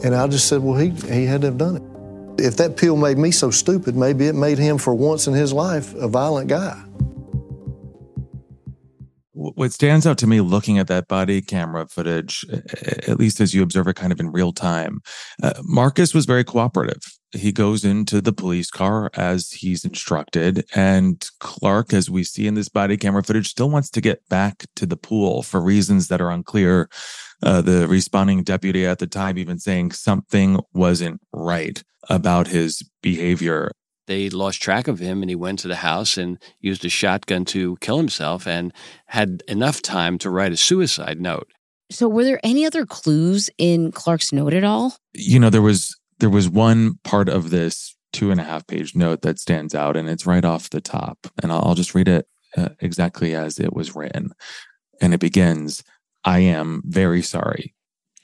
And 0.04 0.16
I 0.16 0.28
just 0.28 0.48
said, 0.48 0.62
well, 0.62 0.78
he, 0.78 0.90
he 0.90 1.26
had 1.26 1.42
to 1.42 1.48
have 1.48 1.58
done 1.58 1.78
it. 1.78 2.42
If 2.42 2.58
that 2.58 2.78
pill 2.78 2.98
made 2.98 3.18
me 3.18 3.32
so 3.32 3.52
stupid, 3.52 3.96
maybe 3.96 4.28
it 4.28 4.36
made 4.36 4.58
him, 4.58 4.78
for 4.78 4.94
once 4.94 5.28
in 5.28 5.34
his 5.34 5.54
life, 5.54 5.94
a 5.96 6.08
violent 6.08 6.48
guy 6.50 6.82
what 9.56 9.74
stands 9.74 10.08
out 10.08 10.18
to 10.20 10.28
me 10.28 10.42
looking 10.42 10.78
at 10.78 10.88
that 10.88 11.08
body 11.08 11.42
camera 11.42 11.88
footage, 11.88 12.46
at 13.08 13.20
least 13.20 13.40
as 13.40 13.54
you 13.54 13.62
observe 13.62 13.88
it 13.88 13.96
kind 13.96 14.12
of 14.12 14.20
in 14.20 14.32
real 14.32 14.54
time, 14.54 15.02
uh, 15.42 15.54
Marcus 15.64 16.14
was 16.14 16.26
very 16.26 16.44
cooperative. 16.44 17.02
He 17.32 17.52
goes 17.52 17.84
into 17.84 18.22
the 18.22 18.34
police 18.34 18.70
car 18.70 19.10
as 19.16 19.52
he's 19.52 19.84
instructed. 19.84 20.66
And 20.76 21.28
Clark, 21.40 21.94
as 21.94 22.10
we 22.10 22.24
see 22.24 22.48
in 22.48 22.54
this 22.54 22.70
body 22.70 22.96
camera 22.96 23.24
footage, 23.24 23.50
still 23.50 23.70
wants 23.70 23.90
to 23.92 24.02
get 24.02 24.28
back 24.30 24.66
to 24.76 24.86
the 24.86 24.98
pool 24.98 25.42
for 25.42 25.60
reasons 25.60 26.08
that 26.08 26.22
are 26.22 26.30
unclear. 26.30 26.90
Uh, 27.42 27.62
the 27.62 27.88
responding 27.88 28.44
deputy 28.44 28.86
at 28.86 29.00
the 29.00 29.08
time 29.08 29.38
even 29.38 29.60
saying 29.60 29.92
something 29.92 30.60
wasn't 30.74 31.20
right 31.34 31.84
about 32.10 32.48
his 32.48 32.88
behavior 33.02 33.72
they 34.08 34.30
lost 34.30 34.62
track 34.62 34.88
of 34.88 35.00
him 35.00 35.22
and 35.22 35.30
he 35.30 35.36
went 35.36 35.60
to 35.60 35.68
the 35.68 35.78
house 35.78 36.18
and 36.18 36.38
used 36.60 36.84
a 36.86 36.90
shotgun 36.90 37.46
to 37.46 37.78
kill 37.78 37.98
himself 37.98 38.48
and 38.48 38.74
had 39.08 39.44
enough 39.48 39.82
time 39.82 40.18
to 40.20 40.30
write 40.30 40.52
a 40.52 40.58
suicide 40.58 41.22
note. 41.22 41.52
So 41.92 42.08
were 42.08 42.24
there 42.24 42.40
any 42.44 42.66
other 42.66 42.86
clues 42.86 43.50
in 43.58 43.92
Clark's 43.92 44.34
note 44.34 44.54
at 44.54 44.64
all? 44.64 44.98
You 45.14 45.40
know, 45.40 45.50
there 45.50 45.62
was 45.62 45.96
there 46.20 46.30
was 46.30 46.50
one 46.50 46.96
part 47.04 47.30
of 47.30 47.50
this 47.50 47.96
two 48.14 48.32
and 48.32 48.40
a 48.40 48.44
half 48.44 48.66
page 48.68 48.96
note 48.96 49.22
that 49.24 49.40
stands 49.40 49.76
out 49.76 49.98
and 49.98 50.08
it's 50.08 50.26
right 50.26 50.46
off 50.46 50.70
the 50.70 50.82
top. 50.82 51.28
And 51.42 51.52
I'll, 51.52 51.64
I'll 51.66 51.76
just 51.76 51.96
read 51.96 52.08
it 52.08 52.28
uh, 52.56 52.70
exactly 52.80 53.36
as 53.36 53.60
it 53.60 53.74
was 53.74 53.96
written. 53.96 54.32
And 55.02 55.14
it 55.14 55.20
begins, 55.20 55.84
I 56.24 56.40
am 56.40 56.82
very 56.86 57.22
sorry. 57.22 57.74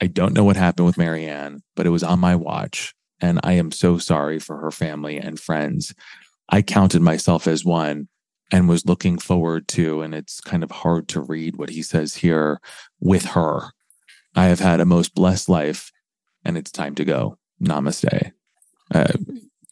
I 0.02 0.08
don't 0.08 0.34
know 0.34 0.44
what 0.44 0.56
happened 0.56 0.86
with 0.86 0.98
Marianne, 0.98 1.62
but 1.76 1.86
it 1.86 1.90
was 1.90 2.04
on 2.04 2.20
my 2.20 2.36
watch 2.36 2.94
and 3.22 3.40
I 3.44 3.54
am 3.54 3.72
so 3.72 3.98
sorry 3.98 4.40
for 4.40 4.58
her 4.58 4.72
family 4.72 5.18
and 5.18 5.40
friends. 5.40 5.94
I 6.48 6.62
counted 6.62 7.02
myself 7.02 7.48
as 7.48 7.64
one 7.64 8.08
and 8.52 8.68
was 8.68 8.86
looking 8.86 9.20
forward 9.20 9.68
to, 9.70 10.02
and 10.02 10.16
it's 10.16 10.42
kind 10.42 10.64
of 10.64 10.72
hard 10.72 11.08
to 11.10 11.22
read 11.22 11.58
what 11.58 11.70
he 11.70 11.82
says 11.82 12.16
here 12.16 12.60
with 13.00 13.26
her. 13.26 13.72
I 14.36 14.46
have 14.46 14.60
had 14.60 14.80
a 14.80 14.86
most 14.86 15.14
blessed 15.14 15.50
life 15.50 15.92
and 16.46 16.58
it's 16.58 16.72
time 16.72 16.96
to 16.96 17.06
go. 17.06 17.38
Namaste. 17.62 18.32
Uh, 18.94 19.14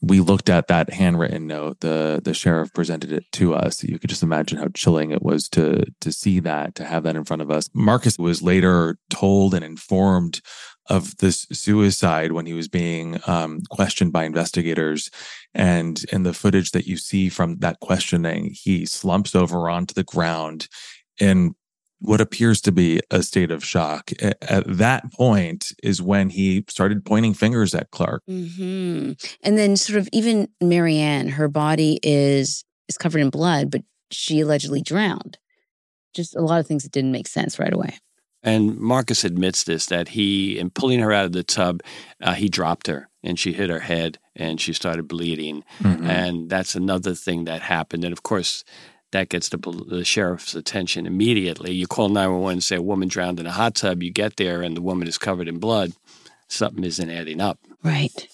we 0.01 0.19
looked 0.19 0.49
at 0.49 0.67
that 0.67 0.91
handwritten 0.91 1.47
note. 1.47 1.79
The 1.79 2.21
the 2.23 2.33
sheriff 2.33 2.73
presented 2.73 3.11
it 3.11 3.25
to 3.33 3.55
us. 3.55 3.83
You 3.83 3.97
could 3.97 4.09
just 4.09 4.23
imagine 4.23 4.59
how 4.59 4.67
chilling 4.73 5.11
it 5.11 5.23
was 5.23 5.49
to 5.49 5.85
to 6.01 6.11
see 6.11 6.39
that, 6.41 6.75
to 6.75 6.85
have 6.85 7.03
that 7.03 7.15
in 7.15 7.23
front 7.23 7.41
of 7.41 7.49
us. 7.49 7.69
Marcus 7.73 8.19
was 8.19 8.43
later 8.43 8.99
told 9.09 9.53
and 9.53 9.65
informed 9.65 10.41
of 10.89 11.17
this 11.17 11.47
suicide 11.51 12.31
when 12.31 12.45
he 12.45 12.53
was 12.53 12.67
being 12.67 13.19
um, 13.27 13.61
questioned 13.69 14.13
by 14.13 14.25
investigators. 14.25 15.09
And 15.53 16.03
in 16.11 16.23
the 16.23 16.33
footage 16.33 16.71
that 16.71 16.87
you 16.87 16.97
see 16.97 17.29
from 17.29 17.57
that 17.59 17.79
questioning, 17.79 18.51
he 18.53 18.85
slumps 18.85 19.35
over 19.35 19.69
onto 19.69 19.93
the 19.93 20.03
ground 20.03 20.67
in 21.19 21.55
what 21.99 22.21
appears 22.21 22.61
to 22.61 22.71
be 22.71 22.99
a 23.09 23.23
state 23.23 23.51
of 23.51 23.65
shock. 23.65 24.11
At 24.21 24.65
that 24.67 25.11
point 25.13 25.73
is 25.81 26.01
when 26.01 26.29
he 26.29 26.63
started 26.67 27.05
pointing 27.05 27.33
fingers 27.33 27.73
at 27.73 27.91
Clark. 27.91 28.21
Mm-hmm. 28.29 29.13
And 29.43 29.57
then, 29.57 29.75
sort 29.75 29.99
of, 29.99 30.07
even 30.13 30.47
Marianne, 30.61 31.29
her 31.29 31.47
body 31.47 31.99
is 32.03 32.63
is 32.87 32.97
covered 32.97 33.19
in 33.19 33.29
blood, 33.29 33.71
but 33.71 33.81
she 34.11 34.39
allegedly 34.39 34.81
drowned. 34.81 35.37
Just 36.13 36.35
a 36.35 36.41
lot 36.41 36.59
of 36.59 36.67
things 36.67 36.83
that 36.83 36.91
didn't 36.91 37.11
make 37.11 37.27
sense 37.27 37.59
right 37.59 37.73
away. 37.73 37.97
And 38.43 38.77
Marcus 38.77 39.23
admits 39.23 39.63
this 39.63 39.87
that 39.87 40.09
he, 40.09 40.59
in 40.59 40.69
pulling 40.69 40.99
her 40.99 41.11
out 41.11 41.25
of 41.25 41.31
the 41.31 41.43
tub, 41.43 41.81
uh, 42.21 42.33
he 42.33 42.49
dropped 42.49 42.87
her 42.87 43.09
and 43.23 43.37
she 43.37 43.53
hit 43.53 43.69
her 43.69 43.79
head 43.79 44.19
and 44.35 44.61
she 44.61 44.73
started 44.73 45.07
bleeding. 45.07 45.63
Mm-hmm. 45.79 46.05
And 46.05 46.49
that's 46.49 46.75
another 46.75 47.13
thing 47.13 47.45
that 47.45 47.61
happened. 47.61 48.03
And 48.03 48.13
of 48.13 48.23
course, 48.23 48.63
that 49.11 49.29
gets 49.29 49.49
the, 49.49 49.57
the, 49.57 50.03
sheriff's 50.03 50.53
attention 50.53 51.05
immediately. 51.05 51.71
You 51.71 51.87
call 51.87 52.09
911 52.09 52.53
and 52.53 52.63
say 52.63 52.75
a 52.75 52.81
woman 52.81 53.07
drowned 53.07 53.39
in 53.39 53.45
a 53.45 53.51
hot 53.51 53.75
tub. 53.75 54.03
You 54.03 54.11
get 54.11 54.35
there 54.37 54.61
and 54.61 54.75
the 54.75 54.81
woman 54.81 55.07
is 55.07 55.17
covered 55.17 55.47
in 55.47 55.59
blood. 55.59 55.93
Something 56.49 56.83
isn't 56.83 57.09
adding 57.09 57.41
up. 57.41 57.59
Right. 57.83 58.27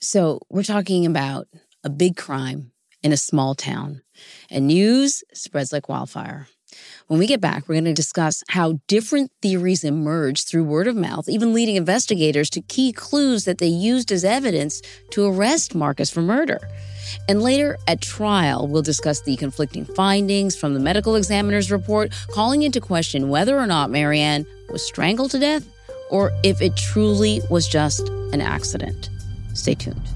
So 0.00 0.40
we're 0.50 0.62
talking 0.62 1.06
about 1.06 1.48
a 1.84 1.90
big 1.90 2.16
crime 2.16 2.72
in 3.02 3.12
a 3.12 3.16
small 3.16 3.54
town, 3.54 4.02
and 4.50 4.66
news 4.66 5.22
spreads 5.32 5.72
like 5.72 5.88
wildfire. 5.88 6.48
When 7.06 7.18
we 7.18 7.26
get 7.26 7.40
back, 7.40 7.68
we're 7.68 7.76
going 7.76 7.84
to 7.84 7.92
discuss 7.92 8.42
how 8.48 8.80
different 8.88 9.30
theories 9.40 9.84
emerged 9.84 10.48
through 10.48 10.64
word 10.64 10.88
of 10.88 10.96
mouth, 10.96 11.28
even 11.28 11.52
leading 11.52 11.76
investigators 11.76 12.50
to 12.50 12.60
key 12.62 12.92
clues 12.92 13.44
that 13.44 13.58
they 13.58 13.66
used 13.66 14.10
as 14.10 14.24
evidence 14.24 14.82
to 15.10 15.24
arrest 15.24 15.74
Marcus 15.74 16.10
for 16.10 16.22
murder. 16.22 16.58
And 17.28 17.42
later 17.42 17.76
at 17.86 18.00
trial, 18.00 18.66
we'll 18.66 18.82
discuss 18.82 19.20
the 19.20 19.36
conflicting 19.36 19.84
findings 19.84 20.56
from 20.56 20.74
the 20.74 20.80
medical 20.80 21.14
examiner's 21.14 21.70
report, 21.70 22.12
calling 22.30 22.62
into 22.62 22.80
question 22.80 23.28
whether 23.28 23.56
or 23.56 23.66
not 23.66 23.90
Marianne 23.90 24.44
was 24.70 24.84
strangled 24.84 25.30
to 25.30 25.38
death 25.38 25.66
or 26.10 26.32
if 26.42 26.60
it 26.60 26.76
truly 26.76 27.40
was 27.50 27.68
just 27.68 28.08
an 28.32 28.40
accident. 28.40 29.10
Stay 29.54 29.74
tuned. 29.74 30.15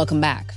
Welcome 0.00 0.22
back. 0.22 0.54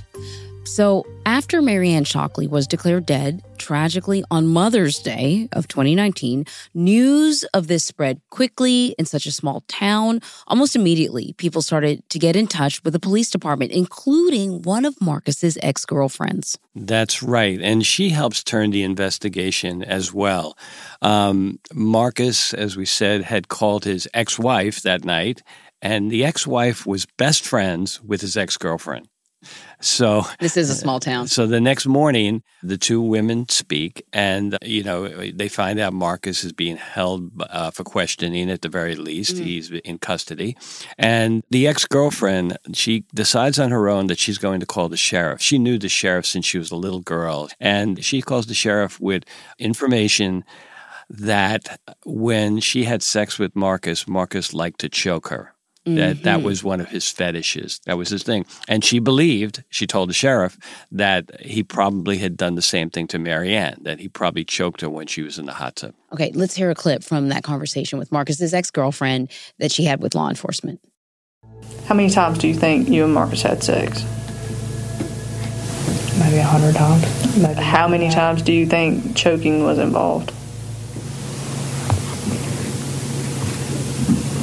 So, 0.64 1.04
after 1.26 1.60
Marianne 1.60 2.04
Shockley 2.04 2.46
was 2.46 2.66
declared 2.66 3.04
dead, 3.04 3.42
tragically 3.58 4.24
on 4.30 4.46
Mother's 4.46 4.98
Day 5.00 5.50
of 5.52 5.68
2019, 5.68 6.46
news 6.72 7.44
of 7.52 7.66
this 7.66 7.84
spread 7.84 8.22
quickly 8.30 8.94
in 8.98 9.04
such 9.04 9.26
a 9.26 9.30
small 9.30 9.62
town. 9.68 10.22
Almost 10.46 10.76
immediately, 10.76 11.34
people 11.36 11.60
started 11.60 12.08
to 12.08 12.18
get 12.18 12.36
in 12.36 12.46
touch 12.46 12.82
with 12.84 12.94
the 12.94 12.98
police 12.98 13.28
department, 13.28 13.70
including 13.70 14.62
one 14.62 14.86
of 14.86 14.98
Marcus's 14.98 15.58
ex 15.62 15.84
girlfriends. 15.84 16.58
That's 16.74 17.22
right. 17.22 17.60
And 17.60 17.84
she 17.84 18.08
helps 18.08 18.42
turn 18.42 18.70
the 18.70 18.82
investigation 18.82 19.84
as 19.84 20.14
well. 20.14 20.56
Um, 21.02 21.60
Marcus, 21.74 22.54
as 22.54 22.78
we 22.78 22.86
said, 22.86 23.24
had 23.24 23.48
called 23.48 23.84
his 23.84 24.08
ex 24.14 24.38
wife 24.38 24.80
that 24.84 25.04
night, 25.04 25.42
and 25.82 26.10
the 26.10 26.24
ex 26.24 26.46
wife 26.46 26.86
was 26.86 27.04
best 27.18 27.44
friends 27.44 28.02
with 28.02 28.22
his 28.22 28.38
ex 28.38 28.56
girlfriend. 28.56 29.06
So 29.80 30.22
this 30.40 30.56
is 30.56 30.70
a 30.70 30.74
small 30.74 31.00
town. 31.00 31.28
So 31.28 31.46
the 31.46 31.60
next 31.60 31.86
morning, 31.86 32.42
the 32.62 32.78
two 32.78 33.00
women 33.00 33.48
speak, 33.48 34.04
and 34.12 34.56
you 34.62 34.82
know 34.82 35.08
they 35.08 35.48
find 35.48 35.78
out 35.78 35.92
Marcus 35.92 36.44
is 36.44 36.52
being 36.52 36.76
held 36.76 37.30
uh, 37.50 37.70
for 37.70 37.84
questioning 37.84 38.50
at 38.50 38.62
the 38.62 38.68
very 38.68 38.94
least. 38.94 39.36
Mm-hmm. 39.36 39.44
He's 39.44 39.70
in 39.70 39.98
custody, 39.98 40.56
and 40.98 41.42
the 41.50 41.66
ex 41.66 41.84
girlfriend 41.84 42.58
she 42.72 43.04
decides 43.14 43.58
on 43.58 43.70
her 43.70 43.88
own 43.88 44.06
that 44.06 44.18
she's 44.18 44.38
going 44.38 44.60
to 44.60 44.66
call 44.66 44.88
the 44.88 44.96
sheriff. 44.96 45.40
She 45.40 45.58
knew 45.58 45.78
the 45.78 45.88
sheriff 45.88 46.26
since 46.26 46.46
she 46.46 46.58
was 46.58 46.70
a 46.70 46.76
little 46.76 47.00
girl, 47.00 47.48
and 47.60 48.02
she 48.04 48.22
calls 48.22 48.46
the 48.46 48.54
sheriff 48.54 48.98
with 49.00 49.24
information 49.58 50.44
that 51.10 51.80
when 52.04 52.60
she 52.60 52.84
had 52.84 53.02
sex 53.02 53.38
with 53.38 53.54
Marcus, 53.54 54.08
Marcus 54.08 54.54
liked 54.54 54.80
to 54.80 54.88
choke 54.88 55.28
her. 55.28 55.53
Mm-hmm. 55.86 55.96
That 55.96 56.22
that 56.22 56.36
mm-hmm. 56.38 56.46
was 56.46 56.64
one 56.64 56.80
of 56.80 56.88
his 56.88 57.10
fetishes. 57.10 57.80
That 57.84 57.98
was 57.98 58.08
his 58.08 58.22
thing. 58.22 58.46
And 58.68 58.82
she 58.82 59.00
believed, 59.00 59.64
she 59.68 59.86
told 59.86 60.08
the 60.08 60.14
sheriff, 60.14 60.56
that 60.90 61.38
he 61.42 61.62
probably 61.62 62.16
had 62.16 62.38
done 62.38 62.54
the 62.54 62.62
same 62.62 62.88
thing 62.88 63.06
to 63.08 63.18
Marianne, 63.18 63.80
that 63.82 64.00
he 64.00 64.08
probably 64.08 64.44
choked 64.44 64.80
her 64.80 64.88
when 64.88 65.06
she 65.06 65.20
was 65.22 65.38
in 65.38 65.44
the 65.44 65.52
hot 65.52 65.76
tub. 65.76 65.94
Okay, 66.12 66.32
let's 66.34 66.54
hear 66.54 66.70
a 66.70 66.74
clip 66.74 67.04
from 67.04 67.28
that 67.28 67.42
conversation 67.42 67.98
with 67.98 68.10
Marcus's 68.10 68.54
ex-girlfriend 68.54 69.30
that 69.58 69.70
she 69.70 69.84
had 69.84 70.00
with 70.00 70.14
law 70.14 70.30
enforcement. 70.30 70.80
How 71.86 71.94
many 71.94 72.08
times 72.08 72.38
do 72.38 72.48
you 72.48 72.54
think 72.54 72.88
you 72.88 73.04
and 73.04 73.12
Marcus 73.12 73.42
had 73.42 73.62
sex? 73.62 74.04
Maybe 76.18 76.38
a 76.38 76.44
hundred 76.44 76.76
times. 76.76 77.36
Maybe 77.36 77.60
How 77.60 77.88
many 77.88 78.10
times 78.10 78.40
do 78.40 78.52
you 78.52 78.66
think 78.66 79.16
choking 79.16 79.64
was 79.64 79.78
involved? 79.78 80.32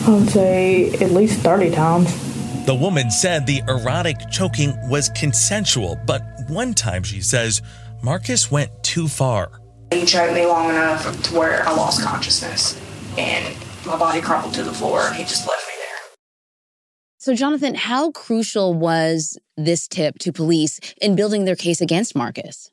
I 0.04 0.10
would 0.10 0.30
say 0.30 0.90
at 0.94 1.12
least 1.12 1.42
30 1.42 1.72
times. 1.72 2.66
The 2.66 2.74
woman 2.74 3.12
said 3.12 3.46
the 3.46 3.62
erotic 3.68 4.18
choking 4.32 4.74
was 4.90 5.10
consensual, 5.10 6.00
but 6.08 6.24
one 6.48 6.74
time 6.74 7.04
she 7.04 7.22
says 7.22 7.62
Marcus 8.02 8.50
went 8.50 8.72
too 8.84 9.08
far. 9.08 9.62
He 9.92 10.06
choked 10.06 10.34
me 10.34 10.46
long 10.46 10.70
enough 10.72 11.22
to 11.24 11.36
where 11.36 11.68
I 11.68 11.72
lost 11.74 12.02
consciousness 12.02 12.82
and 13.16 13.56
my 13.86 13.96
body 13.96 14.22
crumpled 14.22 14.56
to 14.56 14.64
the 14.64 14.74
floor 14.74 15.02
and 15.02 15.16
he 15.16 15.24
just 15.24 15.48
left 15.48 15.68
me 15.68 15.74
there. 15.78 16.16
So, 17.20 17.36
Jonathan, 17.36 17.76
how 17.76 18.10
crucial 18.10 18.74
was 18.74 19.38
this 19.56 19.88
tip 19.88 20.18
to 20.20 20.34
police 20.34 20.80
in 21.00 21.16
building 21.16 21.46
their 21.46 21.56
case 21.56 21.80
against 21.80 22.16
Marcus? 22.16 22.72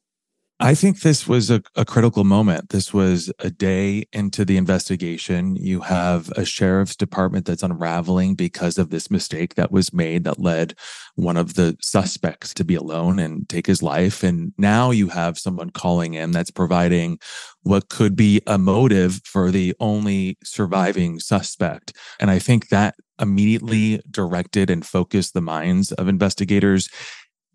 I 0.61 0.75
think 0.75 1.01
this 1.01 1.29
was 1.29 1.51
a, 1.51 1.63
a, 1.77 1.85
critical 1.85 2.25
moment. 2.25 2.71
This 2.71 2.93
was 2.93 3.33
a 3.39 3.49
day 3.49 4.07
into 4.13 4.45
the 4.45 4.57
investigation. 4.57 5.55
You 5.55 5.83
have 5.83 6.31
a 6.31 6.45
sheriff's 6.45 6.97
department 6.97 7.47
that's 7.47 7.63
unraveling 7.63 8.35
because 8.35 8.77
of 8.77 8.91
this 8.91 9.09
mistake 9.09 9.55
that 9.55 9.71
was 9.71 9.93
made 9.93 10.25
that 10.25 10.41
led 10.41 10.75
one 11.15 11.37
of 11.37 11.55
the 11.55 11.77
suspects 11.81 12.53
to 12.55 12.65
be 12.65 12.75
alone 12.75 13.21
and 13.21 13.49
take 13.49 13.69
his 13.69 13.85
life. 13.85 14.25
And 14.25 14.53
now 14.59 14.91
you 14.91 15.09
have 15.09 15.39
someone 15.39 15.71
calling 15.71 16.15
in 16.15 16.33
that's 16.33 16.51
providing 16.51 17.21
what 17.63 17.89
could 17.89 18.17
be 18.17 18.43
a 18.49 18.59
motive 18.59 19.21
for 19.25 19.53
the 19.53 19.77
only 19.79 20.39
surviving 20.43 21.21
suspect. 21.21 21.93
And 22.19 22.33
I 22.33 22.41
think 22.41 22.71
that 22.71 22.97
immediately 23.21 24.01
directed 24.11 24.71
and 24.71 24.85
focused 24.85 25.35
the 25.35 25.41
minds 25.41 25.93
of 25.93 26.09
investigators 26.09 26.89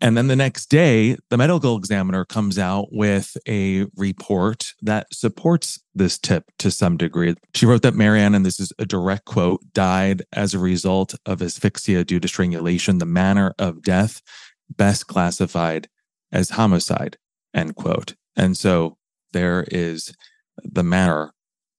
and 0.04 0.18
then 0.18 0.26
the 0.26 0.36
next 0.36 0.66
day, 0.66 1.16
the 1.30 1.38
medical 1.38 1.78
examiner 1.78 2.26
comes 2.26 2.58
out 2.58 2.88
with 2.92 3.38
a 3.48 3.86
report 3.96 4.74
that 4.82 5.06
supports 5.10 5.80
this 5.94 6.18
tip 6.18 6.44
to 6.58 6.70
some 6.70 6.98
degree. 6.98 7.34
She 7.54 7.64
wrote 7.64 7.80
that 7.80 7.94
Marianne, 7.94 8.34
and 8.34 8.44
this 8.44 8.60
is 8.60 8.70
a 8.78 8.84
direct 8.84 9.24
quote, 9.24 9.62
died 9.72 10.22
as 10.30 10.52
a 10.52 10.58
result 10.58 11.14
of 11.24 11.40
asphyxia 11.40 12.04
due 12.04 12.20
to 12.20 12.28
strangulation, 12.28 12.98
the 12.98 13.06
manner 13.06 13.54
of 13.58 13.80
death 13.80 14.20
best 14.68 15.06
classified 15.06 15.88
as 16.30 16.50
homicide, 16.50 17.16
end 17.54 17.74
quote. 17.74 18.14
And 18.36 18.58
so 18.58 18.98
there 19.32 19.64
is 19.70 20.14
the 20.62 20.84
manner 20.84 21.32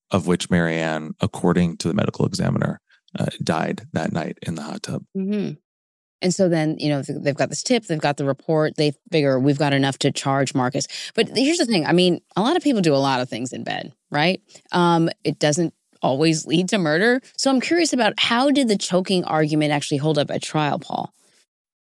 of 0.10 0.26
which 0.26 0.50
Marianne, 0.50 1.14
according 1.22 1.78
to 1.78 1.88
the 1.88 1.94
medical 1.94 2.26
examiner, 2.26 2.82
uh, 3.20 3.28
died 3.44 3.84
that 3.94 4.12
night 4.12 4.40
in 4.42 4.56
the 4.56 4.64
hot 4.64 4.82
tub. 4.82 5.04
Mm-hmm. 5.16 5.54
And 6.26 6.34
so 6.34 6.50
then, 6.50 6.76
you 6.80 6.90
know, 6.90 7.04
they've 7.04 7.36
got 7.36 7.50
this 7.50 7.62
tip, 7.62 7.86
they've 7.86 8.00
got 8.00 8.18
the 8.18 8.26
report, 8.26 8.78
they 8.78 8.94
figure 9.12 9.40
we've 9.40 9.60
got 9.60 9.74
enough 9.74 10.00
to 10.00 10.12
charge 10.12 10.56
Marcus. 10.56 10.88
But 11.14 11.30
here's 11.38 11.60
the 11.60 11.68
thing 11.68 11.86
I 11.86 11.92
mean, 11.92 12.20
a 12.36 12.42
lot 12.42 12.58
of 12.58 12.64
people 12.64 12.82
do 12.82 12.96
a 12.96 12.98
lot 12.98 13.22
of 13.22 13.30
things 13.30 13.54
in 13.54 13.64
bed, 13.64 13.94
right? 14.10 14.42
Um, 14.72 15.12
it 15.24 15.38
doesn't 15.38 15.76
always 16.02 16.48
lead 16.48 16.68
to 16.70 16.80
murder. 16.80 17.22
So 17.38 17.52
I'm 17.52 17.62
curious 17.62 17.94
about 17.94 18.20
how 18.20 18.50
did 18.50 18.70
the 18.70 18.76
choking 18.76 19.24
argument 19.24 19.72
actually 19.72 19.98
hold 19.98 20.18
up 20.18 20.32
at 20.32 20.42
trial, 20.42 20.80
Paul? 20.80 21.14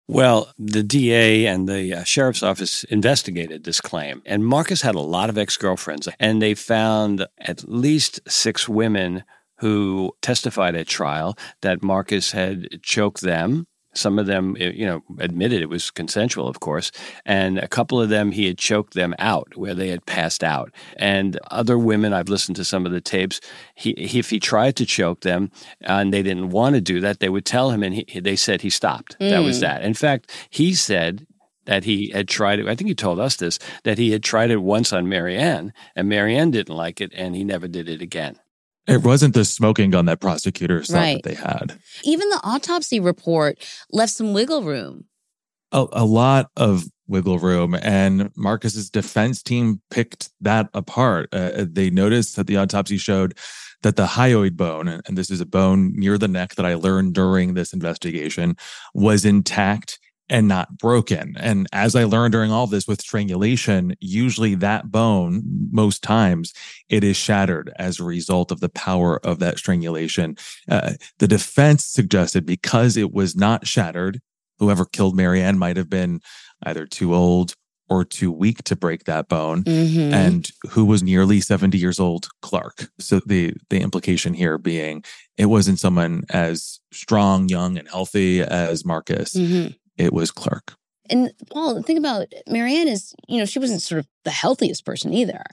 Well, 0.08 0.52
the 0.58 0.82
DA 0.82 1.46
and 1.46 1.70
the 1.70 2.00
uh, 2.00 2.04
sheriff's 2.04 2.42
office 2.42 2.84
investigated 2.86 3.64
this 3.64 3.80
claim, 3.80 4.24
and 4.26 4.44
Marcus 4.44 4.82
had 4.82 4.96
a 4.96 5.02
lot 5.02 5.30
of 5.30 5.38
ex 5.38 5.56
girlfriends, 5.56 6.10
and 6.20 6.42
they 6.42 6.56
found 6.56 7.28
at 7.38 7.70
least 7.70 8.20
six 8.28 8.68
women 8.68 9.24
who 9.60 10.14
testified 10.24 10.76
at 10.76 10.88
trial 10.88 11.38
that 11.62 11.84
Marcus 11.84 12.32
had 12.32 12.82
choked 12.82 13.22
them 13.22 13.68
some 13.94 14.20
of 14.20 14.26
them, 14.26 14.56
eh, 14.60 14.72
you 14.74 14.86
know, 14.86 15.04
admitted 15.20 15.62
it 15.62 15.70
was 15.70 15.92
consensual, 15.92 16.48
of 16.48 16.60
course. 16.60 16.92
And 17.26 17.58
a 17.58 17.68
couple 17.68 18.02
of 18.02 18.10
them, 18.10 18.32
he 18.32 18.46
had 18.46 18.58
choked 18.58 18.94
them 18.94 19.14
out 19.20 19.56
where 19.56 19.74
they 19.74 19.90
had 19.90 20.06
passed 20.06 20.44
out. 20.44 20.72
And 20.98 21.40
other 21.50 21.78
women, 21.78 22.14
I've 22.14 22.30
listened 22.30 22.56
to 22.58 22.66
some 22.66 22.86
of 22.86 22.92
the 22.92 23.02
tapes, 23.02 23.42
he, 23.76 23.92
if 23.92 24.30
he 24.30 24.40
tried 24.40 24.76
to 24.78 24.86
choke 24.86 25.22
them 25.22 25.52
and 25.82 26.14
they 26.14 26.24
didn't 26.24 26.50
want 26.50 26.76
to 26.76 26.82
do 26.82 27.00
that, 27.02 27.20
they 27.20 27.30
would 27.30 27.46
tell 27.46 27.72
him 27.72 27.84
and 27.84 27.96
he, 27.96 28.20
they 28.20 28.36
said 28.36 28.62
he 28.62 28.70
stopped. 28.70 29.18
Mm. 29.20 29.30
That 29.30 29.40
was 29.40 29.58
mm. 29.58 29.62
that. 29.62 29.84
In 29.84 29.94
fact, 29.94 30.32
he 30.50 30.74
said 30.74 31.28
that 31.66 31.84
he 31.84 32.10
had 32.10 32.28
tried 32.28 32.60
it. 32.60 32.68
I 32.68 32.76
think 32.76 32.88
he 32.88 32.96
told 32.96 33.20
us 33.20 33.36
this, 33.36 33.60
that 33.84 33.98
he 33.98 34.12
had 34.12 34.24
tried 34.24 34.52
it 34.52 34.58
once 34.58 34.92
on 34.92 35.08
Marianne 35.08 35.74
and 35.96 36.10
Marianne 36.10 36.52
didn't 36.52 36.76
like 36.76 37.02
it 37.02 37.12
and 37.14 37.36
he 37.36 37.44
never 37.44 37.68
did 37.68 37.88
it 37.88 38.02
again. 38.02 38.40
It 38.92 39.04
wasn't 39.04 39.34
the 39.34 39.46
smoking 39.46 39.92
gun 39.92 40.06
that 40.06 40.20
prosecutors 40.20 40.88
thought 40.88 40.98
right. 40.98 41.24
that 41.24 41.30
they 41.30 41.36
had. 41.36 41.80
Even 42.04 42.30
the 42.30 42.42
autopsy 42.44 43.00
report 43.00 43.58
left 43.92 44.14
some 44.14 44.34
wiggle 44.34 44.64
room. 44.64 45.06
A, 45.72 45.86
a 45.94 46.06
lot 46.06 46.50
of 46.58 46.84
wiggle 47.08 47.40
room, 47.40 47.76
and 47.82 48.30
Marcus's 48.36 48.90
defense 48.90 49.42
team 49.42 49.82
picked 49.90 50.30
that 50.42 50.70
apart. 50.74 51.30
Uh, 51.32 51.52
uh 51.56 51.66
they 51.70 51.90
noticed 51.90 52.36
that 52.36 52.48
the 52.48 52.58
autopsy 52.58 52.98
showed 52.98 53.38
that 53.82 53.96
the 53.96 54.06
hyoid 54.06 54.58
bone, 54.58 54.88
and 54.88 55.18
this 55.18 55.32
is 55.32 55.42
a 55.42 55.46
bone 55.46 55.94
near 55.96 56.18
the 56.18 56.28
neck 56.28 56.56
that 56.56 56.66
I 56.66 56.76
learned 56.76 57.14
during 57.14 57.54
this 57.54 57.74
investigation, 57.74 58.56
was 58.94 59.26
intact 59.26 60.00
and 60.32 60.48
not 60.48 60.78
broken. 60.78 61.36
And 61.38 61.68
as 61.74 61.94
I 61.94 62.06
learned 62.06 62.32
during 62.32 62.52
all 62.52 62.66
this 62.66 62.88
with 62.88 63.02
strangulation, 63.02 63.96
usually 64.00 64.56
that 64.56 64.90
bone, 64.90 65.44
most 65.72 66.02
times, 66.02 66.54
it 66.88 67.04
is 67.04 67.18
shattered 67.18 67.72
as 67.78 68.00
a 68.00 68.06
result 68.06 68.50
of 68.50 68.62
the 68.62 68.70
power 68.70 69.20
of 69.26 69.40
that 69.40 69.58
strangulation. 69.58 70.38
Uh, 70.70 70.94
the 71.20 71.28
defense 71.28 71.86
suggested 71.86 72.46
because 72.46 72.96
it 72.96 73.12
was 73.12 73.36
not 73.36 73.68
shattered, 73.68 74.22
whoever 74.58 74.86
killed 74.86 75.18
Marianne 75.18 75.60
might 75.60 75.76
have 75.76 75.90
been 75.90 76.22
either 76.64 76.86
too 76.86 77.14
old 77.14 77.54
or 77.90 78.06
too 78.06 78.32
weak 78.32 78.64
to 78.64 78.76
break 78.78 79.04
that 79.04 79.28
bone 79.28 79.66
mm-hmm. 79.66 80.14
and 80.14 80.52
who 80.70 80.86
was 80.86 81.04
nearly 81.04 81.42
70 81.42 81.78
years 81.78 82.00
old 82.00 82.30
clark 82.42 82.90
so 83.00 83.20
the 83.26 83.54
the 83.70 83.82
implication 83.82 84.34
here 84.34 84.58
being 84.58 85.04
it 85.38 85.48
wasn't 85.48 85.78
someone 85.78 86.24
as 86.30 86.80
strong 86.94 87.50
young 87.50 87.78
and 87.78 87.90
healthy 87.90 88.40
as 88.40 88.86
marcus 88.86 89.34
mm-hmm 89.34 89.74
it 90.02 90.14
was 90.14 90.32
Clark. 90.32 90.76
And 91.10 91.34
Paul, 91.50 91.76
the 91.76 91.84
thing 91.84 91.98
about 91.98 92.28
Marianne 92.48 92.88
is, 92.88 93.14
you 93.28 93.38
know, 93.38 93.46
she 93.46 93.60
wasn't 93.60 93.82
sort 93.82 94.00
of 94.00 94.08
the 94.24 94.32
healthiest 94.32 94.86
person 94.86 95.14
either. 95.14 95.44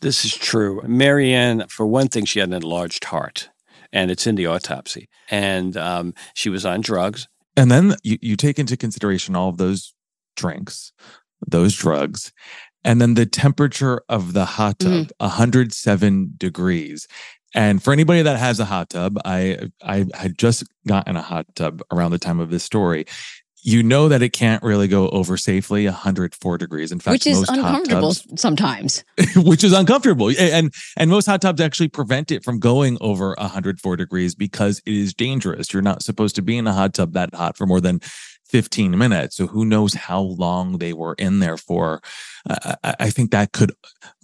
This 0.00 0.24
is 0.24 0.34
true. 0.34 0.82
Marianne, 0.86 1.66
for 1.68 1.86
one 1.86 2.08
thing, 2.08 2.24
she 2.24 2.38
had 2.38 2.50
an 2.50 2.54
enlarged 2.54 3.04
heart, 3.04 3.48
and 3.92 4.10
it's 4.10 4.26
in 4.26 4.36
the 4.36 4.46
autopsy. 4.46 5.08
And 5.30 5.76
um, 5.76 6.14
she 6.34 6.50
was 6.50 6.64
on 6.64 6.82
drugs. 6.82 7.26
And 7.56 7.70
then 7.70 7.96
you, 8.04 8.18
you 8.20 8.36
take 8.36 8.58
into 8.58 8.76
consideration 8.76 9.34
all 9.34 9.48
of 9.48 9.56
those 9.56 9.94
drinks, 10.36 10.92
those 11.46 11.74
drugs, 11.74 12.32
and 12.84 13.00
then 13.00 13.14
the 13.14 13.26
temperature 13.26 14.02
of 14.08 14.34
the 14.34 14.44
hot 14.44 14.78
tub, 14.78 14.92
mm. 14.92 15.10
107 15.18 16.34
degrees. 16.36 17.08
And 17.54 17.82
for 17.82 17.92
anybody 17.92 18.22
that 18.22 18.38
has 18.38 18.60
a 18.60 18.66
hot 18.66 18.90
tub, 18.90 19.18
I 19.24 19.70
I 19.82 20.06
had 20.14 20.38
just 20.38 20.64
gotten 20.86 21.16
a 21.16 21.22
hot 21.22 21.46
tub 21.54 21.82
around 21.90 22.10
the 22.10 22.18
time 22.18 22.40
of 22.40 22.50
this 22.50 22.62
story 22.62 23.06
you 23.62 23.82
know 23.82 24.08
that 24.08 24.22
it 24.22 24.30
can't 24.30 24.62
really 24.62 24.88
go 24.88 25.08
over 25.10 25.36
safely 25.36 25.84
104 25.86 26.58
degrees. 26.58 26.92
In 26.92 27.00
fact, 27.00 27.12
which 27.12 27.26
is 27.26 27.48
uncomfortable 27.48 28.12
tubs, 28.12 28.40
sometimes. 28.40 29.04
which 29.36 29.64
is 29.64 29.72
uncomfortable, 29.72 30.30
and 30.38 30.72
and 30.96 31.10
most 31.10 31.26
hot 31.26 31.42
tubs 31.42 31.60
actually 31.60 31.88
prevent 31.88 32.30
it 32.30 32.44
from 32.44 32.58
going 32.58 32.98
over 33.00 33.34
104 33.38 33.96
degrees 33.96 34.34
because 34.34 34.80
it 34.86 34.94
is 34.94 35.14
dangerous. 35.14 35.72
You're 35.72 35.82
not 35.82 36.02
supposed 36.02 36.36
to 36.36 36.42
be 36.42 36.56
in 36.56 36.66
a 36.66 36.72
hot 36.72 36.94
tub 36.94 37.12
that 37.14 37.34
hot 37.34 37.56
for 37.56 37.66
more 37.66 37.80
than 37.80 38.00
15 38.48 38.96
minutes. 38.96 39.36
So 39.36 39.46
who 39.46 39.64
knows 39.64 39.94
how 39.94 40.20
long 40.20 40.78
they 40.78 40.92
were 40.92 41.14
in 41.18 41.40
there 41.40 41.56
for? 41.56 42.00
Uh, 42.48 42.74
I 42.82 43.10
think 43.10 43.30
that 43.30 43.52
could 43.52 43.72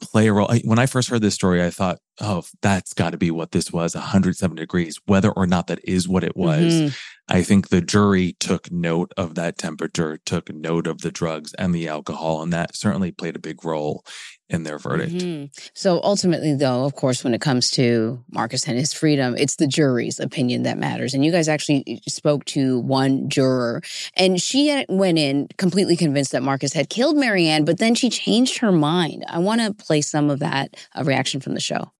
play 0.00 0.28
a 0.28 0.32
role. 0.32 0.50
When 0.64 0.78
I 0.78 0.86
first 0.86 1.08
heard 1.08 1.22
this 1.22 1.34
story, 1.34 1.62
I 1.62 1.70
thought, 1.70 1.98
oh, 2.20 2.42
that's 2.62 2.94
got 2.94 3.10
to 3.10 3.18
be 3.18 3.30
what 3.30 3.52
this 3.52 3.72
was 3.72 3.94
107 3.94 4.56
degrees, 4.56 4.98
whether 5.06 5.30
or 5.30 5.46
not 5.46 5.66
that 5.68 5.80
is 5.84 6.08
what 6.08 6.24
it 6.24 6.36
was. 6.36 6.74
Mm-hmm. 6.74 6.88
I 7.26 7.42
think 7.42 7.68
the 7.68 7.80
jury 7.80 8.36
took 8.38 8.70
note 8.70 9.12
of 9.16 9.34
that 9.34 9.56
temperature, 9.56 10.18
took 10.26 10.52
note 10.52 10.86
of 10.86 11.00
the 11.00 11.10
drugs 11.10 11.54
and 11.54 11.74
the 11.74 11.88
alcohol, 11.88 12.42
and 12.42 12.52
that 12.52 12.76
certainly 12.76 13.12
played 13.12 13.34
a 13.34 13.40
big 13.40 13.64
role 13.64 14.04
in 14.50 14.64
their 14.64 14.78
verdict. 14.78 15.12
Mm-hmm. 15.12 15.46
So 15.72 16.00
ultimately, 16.02 16.54
though, 16.54 16.84
of 16.84 16.94
course, 16.94 17.24
when 17.24 17.32
it 17.32 17.40
comes 17.40 17.70
to 17.72 18.22
Marcus 18.30 18.68
and 18.68 18.78
his 18.78 18.92
freedom, 18.92 19.34
it's 19.38 19.56
the 19.56 19.66
jury's 19.66 20.20
opinion 20.20 20.64
that 20.64 20.76
matters. 20.76 21.14
And 21.14 21.24
you 21.24 21.32
guys 21.32 21.48
actually 21.48 22.02
spoke 22.06 22.44
to 22.46 22.78
one 22.80 23.30
juror, 23.30 23.80
and 24.16 24.40
she 24.40 24.84
went 24.90 25.18
in 25.18 25.48
completely 25.56 25.96
convinced 25.96 26.32
that 26.32 26.42
Marcus 26.42 26.74
had 26.74 26.90
killed 26.90 27.16
Marianne, 27.16 27.64
but 27.64 27.78
then 27.78 27.94
she 27.94 28.03
changed 28.10 28.58
her 28.58 28.72
mind. 28.72 29.24
I 29.28 29.38
want 29.38 29.60
to 29.60 29.72
play 29.74 30.00
some 30.00 30.30
of 30.30 30.40
that 30.40 30.76
uh, 30.94 31.04
reaction 31.04 31.40
from 31.40 31.54
the 31.54 31.60
show. 31.60 31.92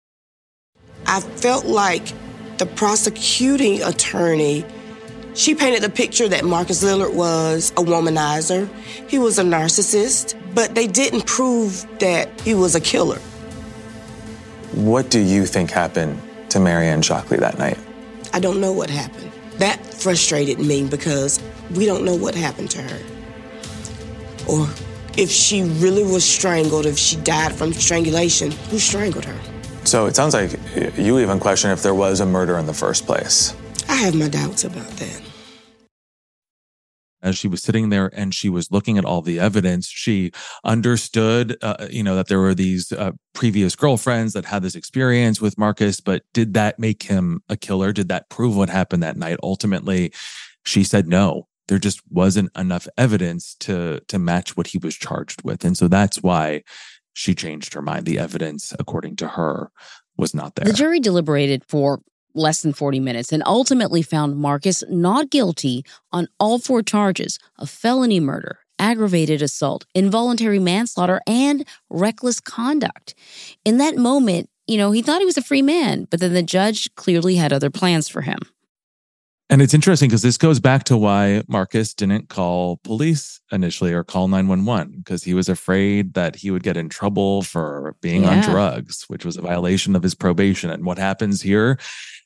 I 1.07 1.21
felt 1.21 1.67
like 1.67 2.13
the 2.59 2.67
prosecuting 2.67 3.83
attorney 3.83 4.65
she 5.35 5.57
painted 5.57 5.83
the 5.83 5.91
picture 5.91 6.29
that 6.29 6.45
Marcus 6.45 6.85
Lillard 6.85 7.13
was 7.13 7.73
a 7.73 7.83
womanizer, 7.83 8.69
he 9.09 9.19
was 9.19 9.39
a 9.39 9.43
narcissist, 9.43 10.41
but 10.55 10.77
they 10.77 10.87
didn't 10.87 11.27
prove 11.27 11.85
that 11.99 12.41
he 12.43 12.55
was 12.55 12.77
a 12.77 12.81
killer. 12.81 13.19
What 14.73 15.11
do 15.11 15.19
you 15.19 15.45
think 15.45 15.73
happened 15.73 16.21
to 16.51 16.61
Marianne 16.61 17.03
Shockley 17.03 17.39
that 17.39 17.59
night? 17.59 17.79
I 18.33 18.39
don't 18.39 18.61
know 18.61 18.73
what 18.73 18.91
happened. 18.91 19.33
That 19.59 19.85
frustrated 19.85 20.61
me 20.61 20.87
because 20.87 21.41
we 21.73 21.85
don't 21.85 22.05
know 22.05 22.15
what 22.15 22.37
happened 22.37 22.71
to 22.73 22.83
her. 22.83 23.03
Or 24.49 24.69
if 25.17 25.31
she 25.31 25.63
really 25.63 26.05
was 26.05 26.25
strangled, 26.25 26.87
if 26.87 26.99
she 26.99 27.17
died 27.17 27.53
from 27.53 27.73
strangulation, 27.73 28.51
who 28.71 28.79
strangled 28.79 29.25
her? 29.25 29.39
So 29.85 30.07
it 30.07 30.17
sounds 30.17 30.35
like 30.35 30.59
you 30.97 31.19
even 31.19 31.39
question 31.41 31.71
if 31.71 31.83
there 31.83 31.95
was 31.95 32.21
a 32.21 32.27
murder 32.27 32.59
in 32.59 32.67
the 32.67 32.75
first 32.75 33.07
place. 33.07 33.55
I 33.89 33.97
have 33.97 34.15
my 34.15 34.29
doubts 34.29 34.65
about 34.65 34.89
that 34.89 35.23
as 37.25 37.37
she 37.37 37.49
was 37.49 37.63
sitting 37.63 37.89
there 37.89 38.11
and 38.15 38.33
she 38.35 38.49
was 38.49 38.71
looking 38.71 38.99
at 38.99 39.05
all 39.05 39.23
the 39.23 39.41
evidence, 39.41 39.89
she 39.89 40.31
understood, 40.63 41.57
uh, 41.63 41.89
you 41.91 42.03
know, 42.03 42.15
that 42.15 42.29
there 42.29 42.39
were 42.39 42.55
these 42.55 42.93
uh, 42.93 43.13
previous 43.33 43.75
girlfriends 43.75 44.35
that 44.35 44.45
had 44.45 44.63
this 44.63 44.77
experience 44.77 45.41
with 45.41 45.59
Marcus. 45.59 46.01
But 46.01 46.23
did 46.35 46.55
that 46.55 46.79
make 46.79 47.05
him 47.05 47.43
a 47.49 47.57
killer? 47.57 47.93
Did 47.93 48.11
that 48.11 48.29
prove 48.29 48.57
what 48.57 48.69
happened 48.69 49.03
that 49.03 49.17
night? 49.17 49.39
Ultimately, 49.43 50.13
she 50.67 50.85
said 50.85 51.09
no. 51.09 51.49
There 51.69 51.79
just 51.79 52.01
wasn't 52.11 52.51
enough 52.57 52.87
evidence 52.97 53.55
to 53.61 54.01
to 54.09 54.19
match 54.19 54.57
what 54.57 54.69
he 54.69 54.79
was 54.79 54.95
charged 54.95 55.43
with, 55.43 55.65
and 55.65 55.77
so 55.77 55.89
that's 55.89 56.23
why 56.23 56.63
she 57.15 57.35
changed 57.35 57.75
her 57.75 57.83
mind. 57.83 58.07
The 58.07 58.19
evidence, 58.19 58.75
according 58.79 59.17
to 59.17 59.29
her, 59.29 59.71
was 60.17 60.35
not 60.35 60.55
there. 60.55 60.67
The 60.67 60.73
jury 60.73 61.01
deliberated 61.01 61.65
for 61.67 62.01
less 62.35 62.63
than 62.63 62.73
40 62.73 63.01
minutes 63.01 63.33
and 63.33 63.43
ultimately 63.47 64.03
found 64.03 64.37
Marcus 64.37 64.83
not 64.89 65.31
guilty 65.31 65.85
on 66.13 66.29
all 66.41 66.59
four 66.59 66.83
charges 66.83 67.39
of 67.59 67.71
felony 67.71 68.21
murder, 68.21 68.59
aggravated 68.79 69.41
assault, 69.41 69.87
involuntary 69.95 70.59
manslaughter, 70.59 71.21
and 71.27 71.65
reckless 71.89 72.41
conduct. 72.41 73.15
In 73.65 73.79
that 73.79 73.97
moment, 73.97 74.51
you 74.67 74.79
know, 74.79 74.91
he 74.93 75.03
thought 75.03 75.21
he 75.21 75.27
was 75.27 75.39
a 75.39 75.43
free 75.43 75.63
man, 75.63 76.07
but 76.11 76.21
then 76.21 76.35
the 76.35 76.43
judge 76.43 76.93
clearly 76.95 77.37
had 77.37 77.53
other 77.53 77.71
plans 77.71 78.09
for 78.09 78.23
him. 78.23 78.39
And 79.51 79.61
it's 79.61 79.75
interesting 79.75 80.09
because 80.09 80.23
this 80.23 80.39
goes 80.39 80.59
back 80.59 80.85
to 80.85 80.97
why 80.97 81.43
Marcus 81.49 81.93
didn't 81.93 82.31
call 82.31 82.79
police 82.79 83.41
initially 83.53 83.93
or 83.93 84.03
call 84.03 84.27
911 84.27 84.97
because 84.99 85.23
he 85.23 85.35
was 85.35 85.51
afraid 85.51 86.15
that 86.15 86.37
he 86.37 86.51
would 86.51 86.63
get 86.63 86.79
in 86.79 86.89
trouble 86.89 87.43
for 87.43 87.95
being 88.01 88.23
yeah. 88.23 88.31
on 88.31 88.43
drugs, 88.43 89.05
which 89.09 89.25
was 89.25 89.37
a 89.37 89.43
violation 89.43 89.95
of 89.95 90.03
his 90.03 90.15
probation. 90.15 90.71
And 90.71 90.85
what 90.85 90.99
happens 90.99 91.43
here? 91.43 91.79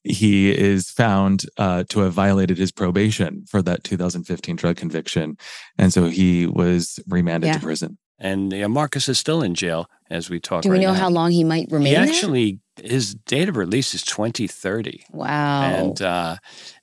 He 0.05 0.57
is 0.57 0.91
found 0.91 1.43
uh, 1.57 1.85
to 1.89 2.01
have 2.01 2.13
violated 2.13 2.57
his 2.57 2.71
probation 2.71 3.45
for 3.49 3.63
that 3.63 3.83
2015 3.83 4.55
drug 4.55 4.77
conviction. 4.77 5.37
And 5.77 5.93
so 5.93 6.07
he 6.07 6.47
was 6.47 7.01
remanded 7.09 7.49
yeah. 7.49 7.55
to 7.55 7.61
prison. 7.61 7.99
And 8.21 8.53
yeah, 8.53 8.67
Marcus 8.67 9.09
is 9.09 9.19
still 9.19 9.43
in 9.43 9.55
jail 9.55 9.89
as 10.11 10.29
we 10.29 10.41
talk. 10.41 10.63
Do 10.63 10.71
we 10.71 10.77
right 10.77 10.83
know 10.83 10.93
now. 10.93 10.99
how 10.99 11.09
long 11.09 11.31
he 11.31 11.45
might 11.45 11.69
remain? 11.71 11.89
He 11.89 11.97
actually, 11.97 12.61
his 12.85 13.15
date 13.15 13.49
of 13.49 13.57
release 13.57 13.95
is 13.95 14.03
2030. 14.03 15.05
Wow. 15.11 15.63
And 15.63 16.03
uh, 16.03 16.37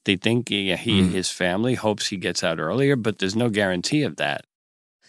they 0.06 0.16
think 0.16 0.50
he, 0.50 0.76
he 0.76 1.02
mm. 1.02 1.12
his 1.12 1.30
family 1.30 1.76
hopes 1.76 2.08
he 2.08 2.18
gets 2.18 2.44
out 2.44 2.60
earlier, 2.60 2.96
but 2.96 3.20
there's 3.20 3.36
no 3.36 3.50
guarantee 3.50 4.04
of 4.04 4.18
that. 4.18 4.46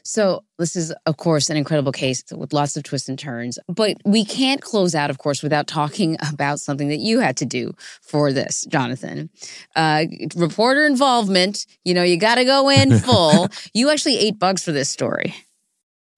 So, 0.07 0.45
this 0.57 0.77
is, 0.77 0.95
of 1.05 1.17
course, 1.17 1.51
an 1.51 1.57
incredible 1.57 1.91
case 1.91 2.23
with 2.31 2.53
lots 2.53 2.77
of 2.77 2.85
twists 2.85 3.09
and 3.09 3.19
turns. 3.19 3.59
But 3.67 3.97
we 4.05 4.25
can't 4.25 4.63
close 4.63 4.95
out, 4.95 5.11
of 5.11 5.19
course, 5.19 5.43
without 5.43 5.67
talking 5.67 6.17
about 6.33 6.61
something 6.61 6.89
that 6.89 7.01
you 7.01 7.19
had 7.19 7.37
to 7.39 7.45
do 7.45 7.75
for 8.03 8.33
this, 8.33 8.65
Jonathan. 8.69 9.31
Uh, 9.75 10.05
reporter 10.37 10.87
involvement. 10.87 11.67
You 11.85 11.95
know, 11.95 12.05
you 12.05 12.19
got 12.19 12.37
to 12.37 12.45
go 12.45 12.69
in 12.69 12.97
full. 13.01 13.49
you 13.75 13.91
actually 13.91 14.19
ate 14.19 14.39
bugs 14.39 14.63
for 14.63 14.71
this 14.71 14.89
story. 14.89 15.35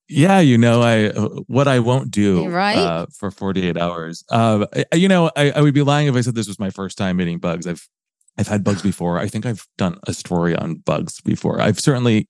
Yeah, 0.08 0.40
you 0.40 0.56
know, 0.56 0.82
I 0.82 1.08
what 1.48 1.68
I 1.68 1.80
won't 1.80 2.10
do 2.10 2.48
right? 2.48 2.78
uh, 2.78 3.06
for 3.18 3.30
48 3.30 3.76
hours. 3.76 4.24
Uh, 4.30 4.66
you 4.92 5.08
know, 5.08 5.30
I, 5.36 5.50
I 5.50 5.60
would 5.60 5.74
be 5.74 5.82
lying 5.82 6.06
if 6.06 6.14
I 6.16 6.22
said 6.22 6.34
this 6.34 6.48
was 6.48 6.58
my 6.58 6.70
first 6.70 6.96
time 6.96 7.20
eating 7.20 7.38
bugs. 7.38 7.66
I've 7.66 7.86
I've 8.38 8.48
had 8.48 8.64
bugs 8.64 8.82
before. 8.90 9.18
I 9.18 9.28
think 9.28 9.44
I've 9.44 9.66
done 9.76 9.98
a 10.06 10.14
story 10.14 10.56
on 10.56 10.76
bugs 10.76 11.20
before. 11.20 11.60
I've 11.60 11.80
certainly 11.80 12.28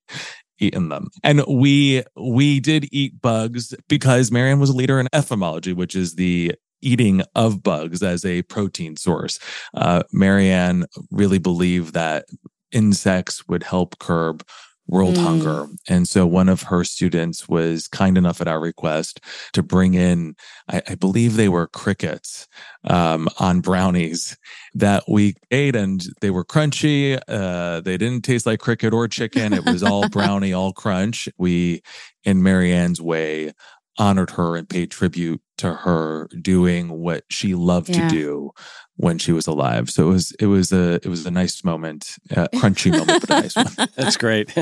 eaten 0.58 0.88
them. 0.88 1.08
And 1.22 1.44
we 1.48 2.02
we 2.16 2.60
did 2.60 2.88
eat 2.92 3.20
bugs 3.20 3.74
because 3.88 4.32
Marianne 4.32 4.60
was 4.60 4.70
a 4.70 4.76
leader 4.76 4.98
in 4.98 5.08
ephemology, 5.14 5.72
which 5.72 5.94
is 5.94 6.16
the 6.16 6.54
eating 6.80 7.22
of 7.34 7.62
bugs 7.62 8.02
as 8.02 8.24
a 8.24 8.42
protein 8.42 8.96
source. 8.96 9.38
Uh, 9.74 10.02
Marianne 10.12 10.86
really 11.10 11.38
believed 11.38 11.94
that 11.94 12.24
insects 12.70 13.46
would 13.48 13.62
help 13.62 13.98
curb 13.98 14.44
world 14.88 15.14
mm. 15.14 15.22
hunger. 15.22 15.66
And 15.88 16.08
so 16.08 16.26
one 16.26 16.48
of 16.48 16.62
her 16.62 16.82
students 16.82 17.48
was 17.48 17.86
kind 17.88 18.16
enough 18.16 18.40
at 18.40 18.48
our 18.48 18.58
request 18.58 19.20
to 19.52 19.62
bring 19.62 19.94
in, 19.94 20.34
I, 20.68 20.82
I 20.88 20.94
believe 20.94 21.36
they 21.36 21.48
were 21.48 21.66
crickets 21.66 22.48
um, 22.84 23.28
on 23.38 23.60
brownies 23.60 24.36
that 24.74 25.04
we 25.06 25.34
ate 25.50 25.76
and 25.76 26.04
they 26.20 26.30
were 26.30 26.44
crunchy. 26.44 27.20
Uh, 27.28 27.80
they 27.80 27.98
didn't 27.98 28.24
taste 28.24 28.46
like 28.46 28.60
cricket 28.60 28.94
or 28.94 29.06
chicken. 29.08 29.52
It 29.52 29.66
was 29.66 29.82
all 29.82 30.08
brownie, 30.10 30.54
all 30.54 30.72
crunch. 30.72 31.28
We, 31.36 31.82
in 32.24 32.42
Marianne's 32.42 33.00
way, 33.00 33.52
honored 33.98 34.30
her 34.30 34.56
and 34.56 34.68
paid 34.68 34.90
tribute 34.90 35.42
to 35.58 35.74
her 35.74 36.28
doing 36.40 36.88
what 36.88 37.24
she 37.28 37.54
loved 37.54 37.90
yeah. 37.90 38.08
to 38.08 38.14
do 38.14 38.50
when 38.98 39.16
she 39.16 39.32
was 39.32 39.46
alive. 39.46 39.88
So 39.90 40.08
it 40.08 40.12
was 40.12 40.32
it 40.32 40.46
was 40.46 40.72
a 40.72 40.94
it 40.94 41.06
was 41.06 41.24
a 41.24 41.30
nice 41.30 41.64
moment, 41.64 42.16
a 42.30 42.48
crunchy 42.48 42.90
moment, 42.90 43.26
but 43.26 43.30
a 43.30 43.40
nice 43.42 43.56
one. 43.56 43.88
That's 43.96 44.16
great. 44.16 44.52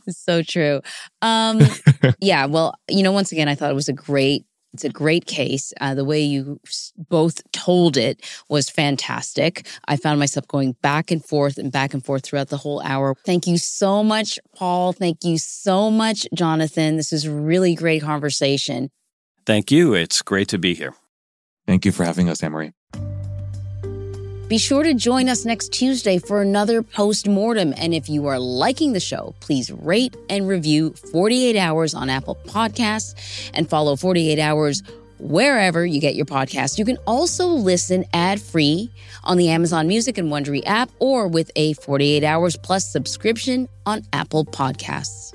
so 0.08 0.42
true. 0.42 0.80
Um, 1.22 1.60
yeah. 2.20 2.46
Well, 2.46 2.74
you 2.88 3.02
know, 3.02 3.12
once 3.12 3.32
again, 3.32 3.48
I 3.48 3.54
thought 3.54 3.70
it 3.70 3.74
was 3.74 3.88
a 3.88 3.94
great. 3.94 4.44
It's 4.74 4.84
a 4.84 4.90
great 4.90 5.24
case. 5.24 5.72
Uh, 5.80 5.94
the 5.94 6.04
way 6.04 6.20
you 6.20 6.60
both 7.08 7.40
told 7.52 7.96
it 7.96 8.22
was 8.50 8.68
fantastic. 8.68 9.66
I 9.86 9.96
found 9.96 10.20
myself 10.20 10.46
going 10.46 10.72
back 10.82 11.10
and 11.10 11.24
forth 11.24 11.56
and 11.56 11.72
back 11.72 11.94
and 11.94 12.04
forth 12.04 12.22
throughout 12.22 12.48
the 12.48 12.58
whole 12.58 12.82
hour. 12.82 13.16
Thank 13.24 13.46
you 13.46 13.56
so 13.56 14.04
much, 14.04 14.38
Paul. 14.54 14.92
Thank 14.92 15.24
you 15.24 15.38
so 15.38 15.90
much, 15.90 16.26
Jonathan. 16.34 16.96
This 16.96 17.14
is 17.14 17.26
really 17.26 17.74
great 17.74 18.02
conversation. 18.02 18.90
Thank 19.46 19.72
you. 19.72 19.94
It's 19.94 20.20
great 20.20 20.48
to 20.48 20.58
be 20.58 20.74
here. 20.74 20.94
Thank 21.66 21.86
you 21.86 21.90
for 21.90 22.04
having 22.04 22.28
us, 22.28 22.42
Anne 22.42 22.52
Marie. 22.52 22.72
Be 24.48 24.56
sure 24.56 24.82
to 24.82 24.94
join 24.94 25.28
us 25.28 25.44
next 25.44 25.72
Tuesday 25.72 26.18
for 26.18 26.40
another 26.40 26.82
post 26.82 27.28
mortem. 27.28 27.74
And 27.76 27.92
if 27.92 28.08
you 28.08 28.28
are 28.28 28.38
liking 28.38 28.94
the 28.94 29.00
show, 29.00 29.34
please 29.40 29.70
rate 29.70 30.16
and 30.30 30.48
review 30.48 30.92
48 31.12 31.54
Hours 31.54 31.92
on 31.92 32.08
Apple 32.08 32.38
Podcasts 32.46 33.50
and 33.52 33.68
follow 33.68 33.94
48 33.94 34.38
Hours 34.38 34.82
wherever 35.18 35.84
you 35.84 36.00
get 36.00 36.14
your 36.14 36.24
podcast. 36.24 36.78
You 36.78 36.86
can 36.86 36.96
also 37.06 37.46
listen 37.46 38.06
ad 38.14 38.40
free 38.40 38.90
on 39.22 39.36
the 39.36 39.50
Amazon 39.50 39.86
Music 39.86 40.16
and 40.16 40.32
Wondery 40.32 40.62
app 40.64 40.88
or 40.98 41.28
with 41.28 41.50
a 41.54 41.74
48 41.74 42.24
Hours 42.24 42.56
Plus 42.56 42.90
subscription 42.90 43.68
on 43.84 44.00
Apple 44.14 44.46
Podcasts. 44.46 45.34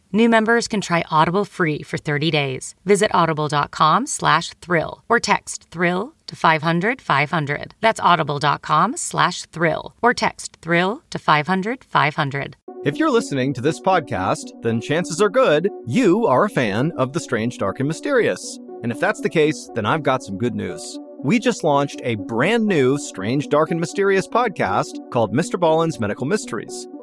New 0.13 0.27
members 0.29 0.67
can 0.67 0.81
try 0.81 1.03
Audible 1.09 1.45
free 1.45 1.83
for 1.83 1.97
30 1.97 2.31
days. 2.31 2.75
Visit 2.85 3.11
audible.com 3.13 4.07
slash 4.07 4.49
thrill 4.61 5.03
or 5.07 5.19
text 5.19 5.67
thrill 5.71 6.13
to 6.27 6.35
500 6.35 7.01
500. 7.01 7.75
That's 7.79 7.99
audible.com 7.99 8.97
slash 8.97 9.43
thrill 9.45 9.95
or 10.01 10.13
text 10.13 10.57
thrill 10.61 11.01
to 11.11 11.19
500 11.19 11.83
500. 11.83 12.57
If 12.83 12.97
you're 12.97 13.11
listening 13.11 13.53
to 13.53 13.61
this 13.61 13.79
podcast, 13.79 14.49
then 14.63 14.81
chances 14.81 15.21
are 15.21 15.29
good 15.29 15.69
you 15.85 16.25
are 16.25 16.45
a 16.45 16.49
fan 16.49 16.91
of 16.97 17.13
The 17.13 17.19
Strange, 17.19 17.57
Dark, 17.57 17.79
and 17.79 17.87
Mysterious. 17.87 18.59
And 18.83 18.91
if 18.91 18.99
that's 18.99 19.21
the 19.21 19.29
case, 19.29 19.69
then 19.75 19.85
I've 19.85 20.03
got 20.03 20.23
some 20.23 20.37
good 20.37 20.55
news. 20.55 20.99
We 21.23 21.37
just 21.37 21.63
launched 21.63 22.01
a 22.03 22.15
brand 22.15 22.65
new 22.65 22.97
Strange, 22.97 23.47
Dark, 23.47 23.69
and 23.69 23.79
Mysterious 23.79 24.27
podcast 24.27 25.11
called 25.11 25.33
Mr. 25.33 25.59
Ballen's 25.59 25.99
Medical 25.99 26.25
Mysteries. 26.25 26.87